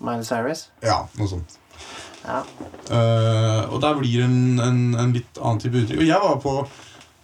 [0.00, 0.68] Miley Cyrus.
[0.84, 1.56] Ja, noe sånt.
[2.24, 6.02] Eh, og der blir det en, en, en litt annen type uttrykk.
[6.02, 6.54] Og jeg var på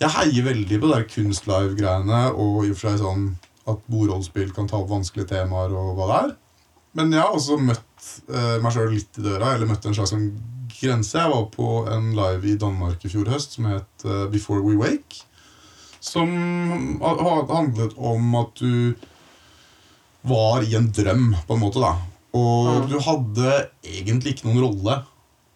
[0.00, 3.22] Jeg heier veldig på de der kunstlive-greiene og i og for seg sånn
[3.66, 6.34] at bordrollspill kan ta opp vanskelige temaer og hva det er.
[6.96, 10.12] Men jeg har også møtt uh, meg sjøl litt i døra, eller møtt en slags
[10.12, 10.28] sånn
[10.76, 11.16] grense.
[11.18, 14.76] Jeg var på en live i Danmark i fjor høst som het uh, Before We
[14.80, 15.22] Wake.
[16.00, 16.30] Som
[17.02, 18.94] ha- ha- handlet om at du
[20.28, 21.80] var i en drøm, på en måte.
[21.82, 21.96] da
[22.36, 23.52] Og du hadde
[23.84, 24.98] egentlig ikke noen rolle.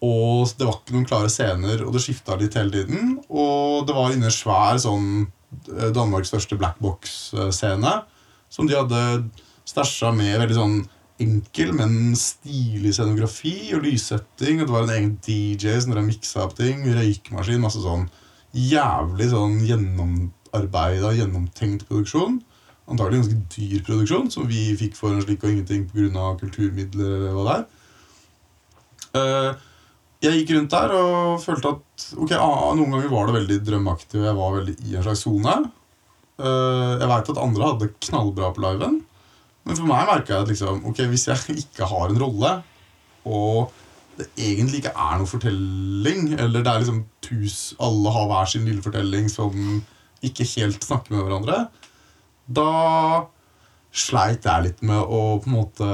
[0.01, 3.19] Og det var ikke noen klare scener, og det skifta litt hele tiden.
[3.29, 7.91] Og det var inne svær sånn Danmarks Danmarks største blackbox-scene
[8.51, 9.01] som de hadde
[9.67, 10.77] stæsja med veldig sånn
[11.21, 14.61] enkel, men stilig scenografi og lyssetting.
[14.61, 16.81] Og det var en egen DJ som drev miksa opp ting.
[16.87, 17.61] Røykemaskin.
[17.63, 18.07] Masse sånn
[18.51, 22.41] jævlig sånn gjennomarbeida, gjennomtenkt produksjon.
[22.89, 26.31] Antagelig en ganske dyr produksjon, som vi fikk for en slik og ingenting pga.
[26.39, 27.67] kulturmidler eller hva det er.
[29.21, 29.67] Eh,
[30.21, 34.19] jeg gikk rundt der og følte at ok, ah, noen ganger var det veldig drømmeaktig,
[34.19, 35.55] og jeg var veldig i en slags sone.
[36.41, 38.99] Eh, jeg veit at andre hadde det knallbra på liven,
[39.65, 42.53] men for meg merka jeg at liksom, ok, hvis jeg ikke har en rolle,
[43.25, 43.73] og
[44.19, 48.67] det egentlig ikke er noen fortelling, eller det er liksom tus, alle har hver sin
[48.67, 49.53] lille fortelling som
[50.25, 51.63] ikke helt snakker med hverandre,
[52.47, 53.27] da
[53.91, 55.91] sleit jeg litt med å på en måte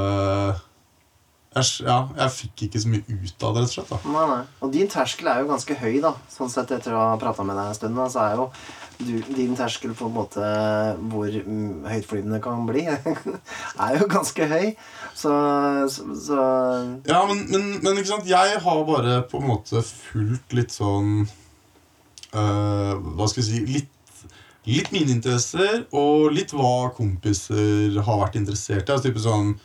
[1.58, 3.94] jeg, ja, jeg fikk ikke så mye ut av det, rett og slett.
[3.94, 4.12] da.
[4.14, 4.42] Nei, nei.
[4.62, 6.12] Og din terskel er jo ganske høy, da.
[6.30, 8.46] Sånn sett etter å ha prata med deg en stund, da, så er jo
[8.98, 10.46] du, din terskel på en måte
[11.12, 12.86] hvor mm, høytflyvende kan bli,
[13.88, 14.72] er jo ganske høy.
[15.14, 15.34] Så,
[15.94, 16.40] så, så
[17.10, 21.24] Ja, men, men, men ikke sant, jeg har bare på en måte fulgt litt sånn
[21.26, 23.94] øh, Hva skal jeg si litt,
[24.68, 28.94] litt mine interesser, og litt hva kompiser har vært interessert i.
[28.94, 29.56] Altså type sånn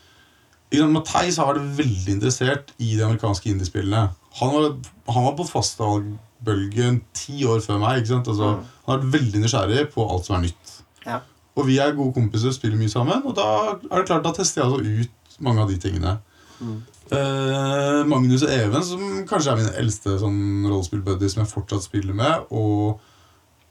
[0.73, 4.07] Matheis har vært veldig interessert i de amerikanske indiespillene.
[4.39, 4.71] Han var,
[5.13, 7.99] han var på fastvalgbølgen ti år før meg.
[8.01, 8.31] ikke sant?
[8.33, 8.69] Altså, Mm.
[8.87, 10.73] Han har vært veldig nysgjerrig på alt som er nytt.
[11.07, 11.19] Ja.
[11.55, 14.63] Og vi er gode kompiser, spiller mye sammen, og da er det klart da tester
[14.63, 16.17] jeg altså ut mange av de tingene.
[16.59, 16.83] Mm.
[17.13, 22.17] Eh, Magnus og Even, som kanskje er mine eldste sånn rollespillbuddies som jeg fortsatt spiller
[22.17, 23.03] med, og,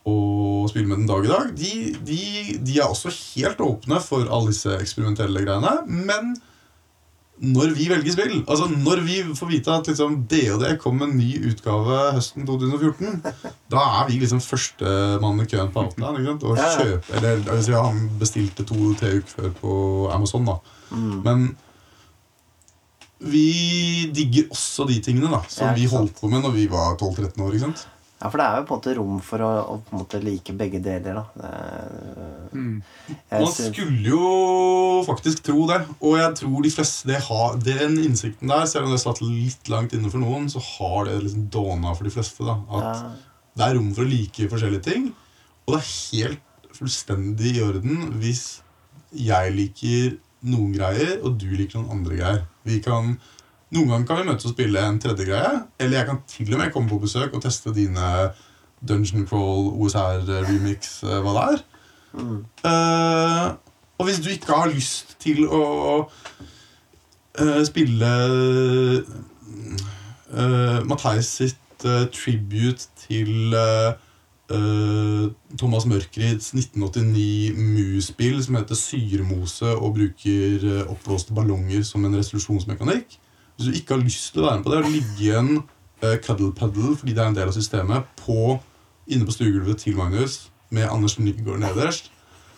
[0.09, 1.73] og spiller med den dag i dag, de,
[2.07, 2.21] de,
[2.65, 5.75] de er også helt åpne for alle disse eksperimentelle greiene.
[5.87, 6.33] Men
[7.41, 11.17] når vi velger spill, altså når vi får vite at liksom DOD kom med en
[11.17, 13.23] ny utgave høsten 2014,
[13.73, 16.19] da er vi liksom førstemann i køen på Outland.
[16.19, 16.45] Ikke sant?
[16.45, 16.83] Og Ja, ja.
[16.83, 19.73] kjøper, eller vil si, Han bestilte to-tre uker før på
[20.13, 20.45] Amazon.
[20.45, 20.57] da
[20.91, 21.21] mm.
[21.25, 21.51] men
[23.21, 27.41] vi digger også de tingene da som vi holdt på med når vi var 12-13
[27.41, 27.53] år.
[27.53, 27.87] ikke sant?
[28.21, 30.19] Ja, for det er jo på en måte rom for å, å på en måte
[30.21, 31.25] like begge deler, da.
[31.41, 32.81] Det Mm.
[33.31, 35.77] Man skulle jo faktisk tro det.
[36.03, 39.71] Og jeg tror de fleste det har, Den innsikten der, selv om det satt litt
[39.71, 42.43] langt inne for noen, så har det liksom dåna for de fleste.
[42.43, 43.11] da At ja,
[43.55, 45.11] det er rom for å like forskjellige ting.
[45.65, 48.61] Og det er helt fullstendig i orden hvis
[49.15, 50.17] jeg liker
[50.47, 52.43] noen greier, og du liker noen andre greier.
[52.67, 53.15] Vi kan,
[53.71, 56.59] Noen ganger kan vi møtes og spille en tredje greie, eller jeg kan til og
[56.59, 58.07] med komme på besøk og teste dine
[58.87, 61.61] Dungeon Crawl, OSR-remix, eh, hva det er.
[62.67, 63.47] Eh,
[64.01, 65.63] og hvis du ikke har lyst til å
[66.01, 68.11] uh, spille
[70.33, 71.57] uh, Matheis sitt
[72.13, 73.55] tribute til
[75.57, 83.17] Thomas Mørkrids 1989 Mu-spill som heter Syremose og bruker oppblåste ballonger som en resolusjonsmekanikk.
[83.61, 85.49] Hvis du ikke har lyst til å være med på det, ligger igjen
[86.01, 88.55] uh, Cuddle Puddle fordi det er en del av systemet, på,
[89.05, 92.09] inne på stuegulvet til Magnus med Anders Nygaard nederst.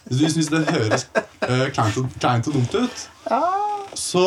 [0.05, 3.03] Hvis du syns det høres uh, kleint, og, kleint og dumt ut,
[3.99, 4.25] så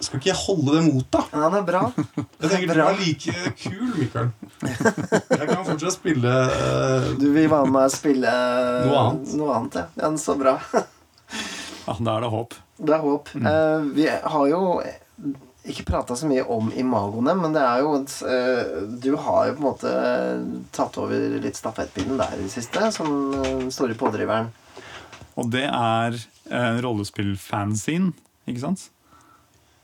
[0.00, 1.36] skal ikke jeg holde det mot deg.
[1.36, 1.84] Ja, det er bra.
[2.16, 4.34] Jeg tenker du er like kul, Mikael.
[4.64, 8.36] Jeg kan fortsatt spille uh, Du vil være med og spille
[8.88, 9.36] Noe annet.
[9.36, 9.88] Noe annet ja.
[10.00, 10.56] ja, så bra.
[10.72, 12.62] Ja, Da er det håp.
[12.76, 13.36] Det er håp.
[13.36, 14.62] Eh, vi har jo
[15.70, 19.56] ikke prata så mye om imagoene, men det er jo et, eh, Du har jo
[19.56, 19.92] på en måte
[20.72, 24.52] tatt over litt stafettpinnen der i det siste, som eh, den store pådriveren.
[25.36, 26.16] Og det er
[26.50, 28.14] en rollespill-fanzine,
[28.48, 28.88] ikke sant?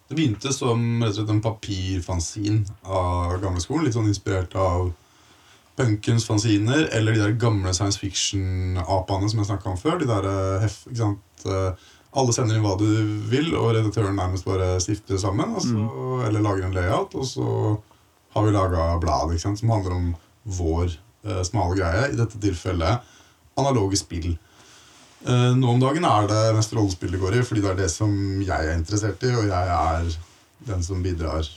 [0.08, 3.86] Det begynte som rett og slett en papirfanzin av gamleskolen.
[3.86, 4.92] Litt sånn inspirert av
[5.76, 9.98] punkens fanziner eller de der gamle science fiction-apene som jeg snakka om før.
[10.00, 11.44] De der, eh, hef, ikke sant?
[12.12, 12.88] Alle sender inn hva du
[13.30, 15.54] vil, og redaktøren nærmest bare stifter sammen.
[15.56, 16.26] Altså, mm.
[16.28, 17.46] Eller lager en layout, og så
[18.34, 19.60] har vi laga blad ikke sant?
[19.60, 20.10] som handler om
[20.58, 22.10] vår eh, smale greie.
[22.12, 23.12] I dette tilfellet
[23.60, 24.34] analoge spill.
[25.22, 27.90] Eh, nå om dagen er det mest rollespill det går i, fordi det er det
[27.92, 30.14] som jeg er interessert i, og jeg er
[30.68, 31.48] den som bidrar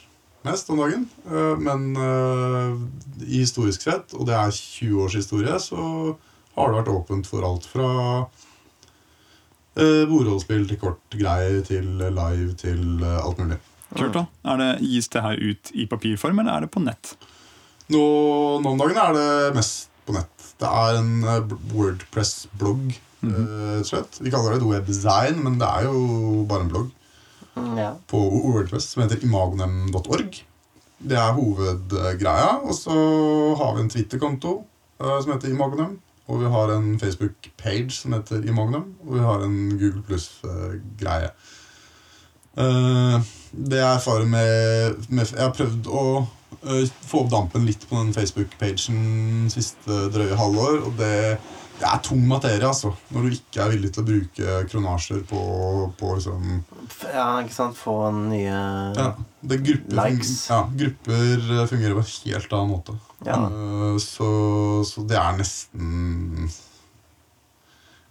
[0.46, 1.08] mest om dagen.
[1.26, 2.76] Eh, men eh,
[3.26, 6.16] i historisk sett, og det er 20 års historie, så
[6.56, 7.90] har det vært åpent for alt fra
[9.80, 13.60] uh, bordrollespill til kortgreier til live til uh, alt mulig.
[13.96, 14.26] Kult da.
[14.52, 17.16] Er det, gis det her ut i papirform, eller er det på nett?
[17.94, 18.02] Nå,
[18.64, 20.32] nå om dagen er det mest på nett.
[20.60, 23.00] Det er en eh, Wordpress-blogg.
[23.22, 23.96] Mm -hmm.
[23.96, 24.04] uh.
[24.20, 26.90] Vi kaller det et webdesign, men det er jo bare en blogg.
[27.56, 27.94] Mm, ja.
[28.08, 30.44] på Wordpress som heter imagonem.org.
[30.98, 32.60] Det er hovedgreia.
[32.64, 32.92] Og så
[33.56, 34.66] har vi en Twitter-konto
[35.02, 36.00] eh, som heter Imagonem.
[36.28, 41.30] Og vi har en Facebook-page som heter Imagnum, Og vi har en Google Pluss-greie.
[42.58, 43.20] Eh,
[43.52, 46.06] det jeg erfarer med, med Jeg har prøvd å
[46.64, 51.38] eh, få opp dampen litt på den Facebook-pagen siste drøye halvår, og det,
[51.82, 52.94] det er tung materie, altså.
[53.12, 55.42] Når du ikke er villig til å bruke kronasjer på,
[56.00, 56.64] på liksom
[57.12, 57.78] ja, ikke sant.
[57.78, 58.56] Få nye
[58.96, 59.10] ja,
[59.42, 60.38] det grupper, Likes.
[60.50, 62.98] Ja, grupper eh, fungerer på en helt annen måte.
[63.26, 63.40] Ja.
[63.50, 64.28] Eh, Så,
[64.86, 66.46] så det er nesten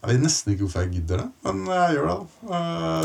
[0.02, 2.16] Jeg vet nesten ikke hvorfor jeg gidder det, men jeg gjør det.
[2.50, 2.58] da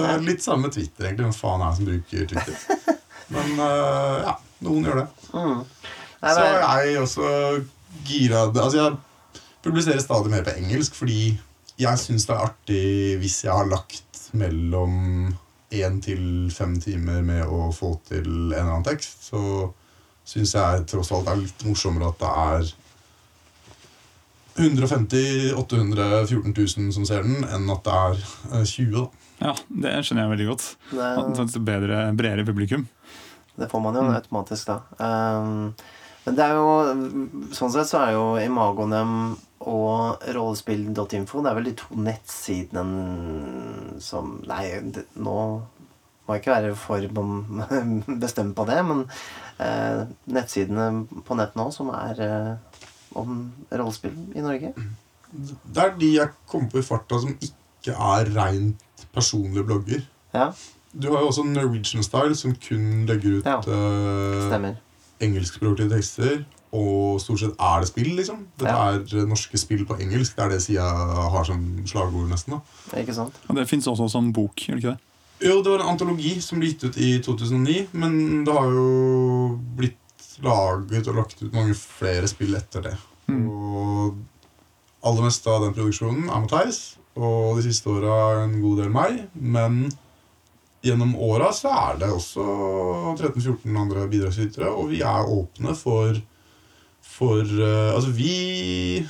[0.10, 1.26] Eh, Litt samme med Twitter, egentlig.
[1.30, 2.96] Hvem faen er det som bruker Twitter?
[3.36, 4.34] Men eh, ja,
[4.66, 5.06] noen gjør det.
[5.32, 5.60] Mm.
[6.24, 7.28] Nei, Så er jeg også
[8.10, 11.22] gira Altså, jeg publiserer stadig mer på engelsk fordi
[11.80, 12.82] jeg syns det er artig
[13.22, 14.98] hvis jeg har lagt mellom
[15.72, 19.40] én til fem timer med å få til en eller annen tekst, så
[20.30, 22.62] syns jeg tross alt det er litt morsommere at det er
[24.60, 28.18] 150 800 14 000 som ser den, enn at det er
[28.60, 28.92] eh, 20.
[28.98, 29.04] da.
[29.40, 29.54] Ja,
[29.86, 30.66] det skjønner jeg veldig godt.
[30.92, 32.84] det, At Et bedre, bredere publikum.
[33.56, 34.78] det får man jo automatisk da.
[35.00, 35.74] Um,
[36.26, 36.68] men det er jo
[37.56, 42.84] Sånn sett så er jo Imagonem og rollespill.info Det er vel de to nettsidene
[44.04, 45.62] som Nei, det, nå
[46.30, 47.02] må ikke være for
[48.24, 49.04] bestemt på det, men
[49.60, 52.82] eh, nettsidene på nett nå som er eh,
[53.20, 53.40] om
[53.74, 54.74] rollespill i Norge.
[55.34, 60.06] Det er de jeg kom på i farta som ikke er rent personlige blogger.
[60.34, 60.52] Ja,
[60.94, 64.72] Du har jo også Norwegian Style, som kun legger ut Ja, eh,
[65.22, 66.40] engelskspråklige tekster.
[66.74, 68.44] Og stort sett er det spill, liksom.
[68.60, 68.94] Dette Ja.
[68.94, 70.36] er eh, norske spill på engelsk.
[70.36, 70.86] Det er det sida
[71.34, 72.60] har som slagord, nesten.
[72.92, 73.34] da Ikke sant?
[73.50, 75.00] Ja, det fins også som bok, gjør det ikke det?
[75.40, 78.90] Jo, det var en antologi som ble gitt ut i 2009, men det har jo
[79.80, 79.96] blitt
[80.44, 82.96] laget og lagt ut mange flere spill etter det.
[83.32, 83.46] Mm.
[83.48, 84.20] Og
[85.08, 86.82] aller meste av den produksjonen er Matheis,
[87.20, 89.22] og de siste åra en god del meg.
[89.34, 89.86] Men
[90.84, 92.44] gjennom åra så er det også
[93.16, 96.20] 13-14 andre bidragsytere, og vi er åpne for
[97.10, 99.06] for uh, Altså, vi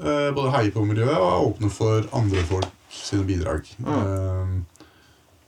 [0.00, 3.66] uh, både heier på miljøet og er åpne for andre folk sine bidrag.
[3.82, 4.50] Eh,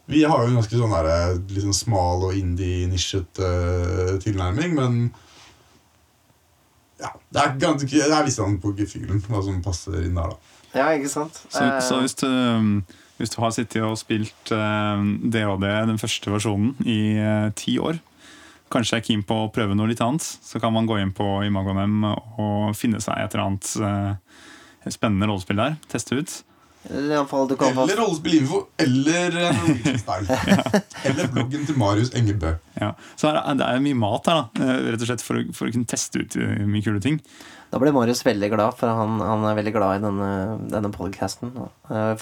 [0.07, 3.49] vi har jo en ganske sånn der, litt sånn smal og indie-nisjete
[4.23, 5.01] tilnærming, men
[7.01, 10.33] ja, det er, ganske, det er litt sånn på gefühlen hva som passer inn der,
[10.33, 10.55] da.
[10.77, 11.43] Ja, ikke sant?
[11.49, 12.83] Så, Eh, så hvis, du,
[13.17, 17.97] Hvis du har sittet og spilt eh, DHD, den første versjonen, i uh, ti år,
[18.73, 21.25] kanskje er keen på å prøve noe litt annet, så kan man gå inn på
[21.47, 25.79] Imagonem og finne seg et eller annet uh, spennende rollespill der.
[25.89, 26.35] Teste ut.
[26.91, 28.01] Eller i fall, du kan få Eller
[28.78, 29.61] eller eh.
[31.09, 32.55] Eller bloggen til Marius Engebø.
[32.78, 32.93] Ja.
[33.16, 35.68] Så her er, det er mye mat her, da, eh, rett og slett for for
[35.68, 37.20] å kunne teste ut eh, mye kule ting.
[37.72, 40.32] Da blir Marius veldig glad, for han, han er veldig glad i denne,
[40.70, 41.51] denne podcasten.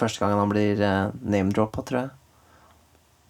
[0.01, 0.81] Første gangen han blir
[1.21, 2.15] name-droppa, tror jeg.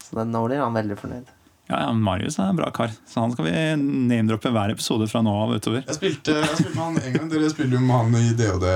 [0.04, 1.32] Så det, nå blir han veldig fornøyd.
[1.64, 5.22] Ja, ja, Marius er en bra kar, så han skal vi name-droppe hver episode fra
[5.24, 5.80] nå av utover.
[5.86, 7.30] Jeg spilte, jeg spilte med han en gang.
[7.32, 8.66] Dere spiller jo med han i DOD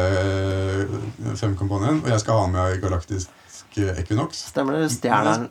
[1.42, 2.00] 5-kampanjen.
[2.00, 3.28] Og jeg skal ha han med Galaktisk
[3.76, 4.40] Equinox.
[4.48, 4.88] Stemmer det?
[4.96, 5.44] Stjerneren,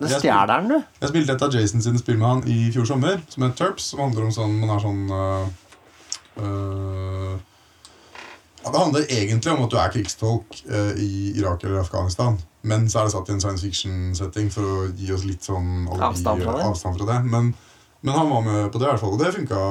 [0.50, 0.82] han, du?
[1.04, 3.92] Jeg spilte et av Jason sine spill med han i fjor sommer, som heter Terps.
[3.94, 5.04] Som handler om sånn Man er sånn
[6.42, 7.38] øh,
[8.68, 12.38] ja, Det handler egentlig om at du er krigstolk øh, i Irak eller Afghanistan.
[12.68, 15.88] Men så er det satt i en science fiction-setting for å gi oss litt sånn
[15.88, 16.66] alibi- Avstand fra det.
[16.68, 17.18] avstand fra det.
[17.32, 17.54] Men,
[18.04, 19.62] men han var med på det, i hvert fall, og det funka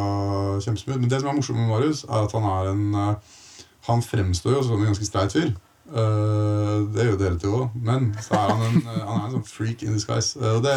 [0.65, 1.01] kjempesmooth.
[1.03, 3.15] Men det som er morsomt med Marius, er at han er en øh,
[3.87, 5.53] Han fremstår jo som en ganske streit fyr.
[5.87, 9.35] Uh, det gjør dere to òg, men så er han en, eh, han er en
[9.37, 10.35] sånn freak in disguise.
[10.35, 10.73] Uh, det,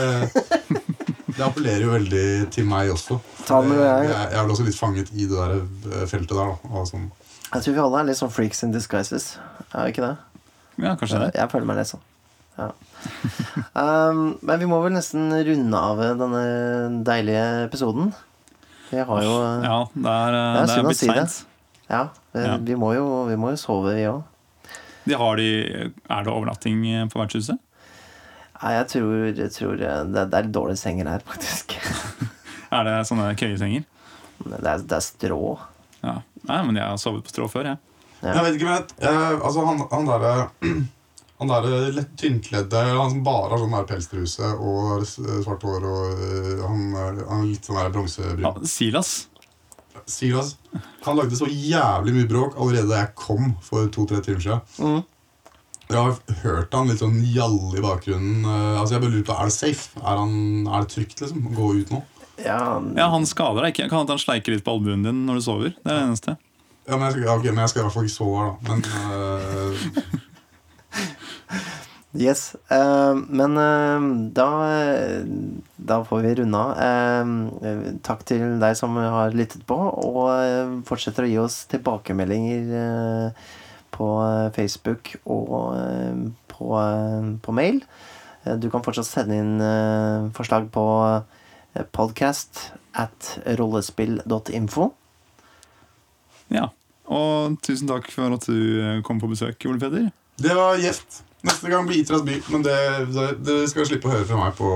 [1.34, 3.18] det appellerer jo veldig til meg også.
[3.48, 6.36] Ta den med jeg, jeg er vel også litt fanget i det der eh, feltet
[6.38, 6.54] der.
[6.54, 7.10] Da, og sånn.
[7.50, 9.32] Jeg tror vi alle er litt sånn freaks in disguises.
[9.74, 10.16] Er vi ikke det?
[10.80, 11.30] Ja, kanskje det.
[11.36, 12.04] Jeg føler meg litt sånn.
[12.60, 12.70] Ja.
[13.74, 16.42] Um, men vi må vel nesten runde av denne
[17.08, 18.12] deilige episoden.
[18.90, 19.34] Vi har jo
[19.64, 21.38] Ja, det er, Det er det er blitt si seint.
[21.90, 22.58] Ja, vi, Ja.
[22.58, 24.22] vi, må, jo, vi må jo sove, vi òg.
[25.10, 25.50] De de,
[26.10, 27.58] er det overnatting på vertshuset?
[28.62, 31.78] Nei, jeg tror, jeg tror det, det er dårlige senger her, faktisk.
[32.70, 33.82] Er det sånne køyesenger?
[34.46, 35.58] Det er, det er strå.
[36.04, 36.20] Ja.
[36.50, 37.82] Nei, men jeg har sovet på strå før, jeg.
[38.22, 38.34] Ja.
[38.36, 40.34] Jeg vet ikke, men jeg, jeg, altså han, han derre
[41.40, 46.24] han der lett tynnkledde, han som bare har sånn der pelstruse og svart hår og
[46.66, 48.44] han, han er litt sånn der bronsebryn.
[48.44, 49.14] Ja, Silas.
[50.10, 50.56] Silas,
[51.06, 54.62] han lagde så jævlig mye bråk allerede da jeg kom for to-tre timer siden.
[54.84, 55.02] Mm.
[55.90, 58.44] Jeg har hørt han litt sånn gjalle i bakgrunnen.
[58.46, 59.96] eh, altså jeg bare lurer på, Er det safe?
[60.04, 60.36] Er, han,
[60.68, 62.04] er det trygt liksom, å gå ut nå?
[62.46, 63.90] Ja, Ja, Han skader deg ikke.
[63.90, 65.74] Kan hende han sleiker litt på albuen din når du sover.
[65.76, 66.38] Det er det eneste.
[66.90, 68.50] Ja, men jeg skal, okay, ok, men jeg skal i hvert fall ikke sove her,
[68.50, 68.56] da.
[68.70, 70.18] Men uh...
[72.18, 72.56] Yes.
[72.74, 74.02] Uh, men uh,
[74.34, 74.48] da,
[75.78, 77.30] da får vi runde av.
[78.06, 83.30] Takk til deg som har lyttet på, og fortsetter å gi oss tilbakemeldinger
[83.94, 84.08] på
[84.56, 85.54] Facebook og
[86.50, 86.72] på,
[87.46, 87.84] på mail.
[88.58, 90.86] Du kan fortsatt sende inn forslag på
[91.96, 94.90] podcast at rollespill.info.
[96.54, 96.70] Ja.
[97.10, 100.12] Og tusen takk for at du eh, kom på besøk, Ole Peder.
[100.40, 101.24] det var gjevt.
[101.40, 102.76] Neste gang blir Itras by, men det,
[103.16, 104.70] det, det skal slippe å høre fra meg på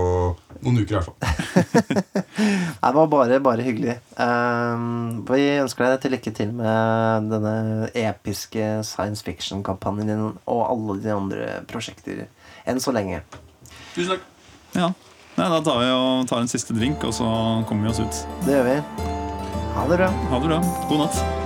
[0.63, 2.23] noen uker i hvert fall.
[2.83, 3.97] Det var bare, bare hyggelig.
[4.15, 10.97] Um, vi ønsker deg til lykke til med denne episke science fiction-kampanjen din og alle
[11.03, 12.25] de andre prosjekter
[12.67, 13.21] enn så lenge.
[13.95, 14.27] Tusen takk.
[14.75, 14.89] Ja.
[15.33, 17.25] Nei, da tar vi og tar en siste drink, og så
[17.69, 18.19] kommer vi oss ut.
[18.45, 18.75] Det gjør vi.
[19.73, 20.11] Ha det bra.
[20.29, 20.59] Ha det bra.
[20.91, 21.42] God natt.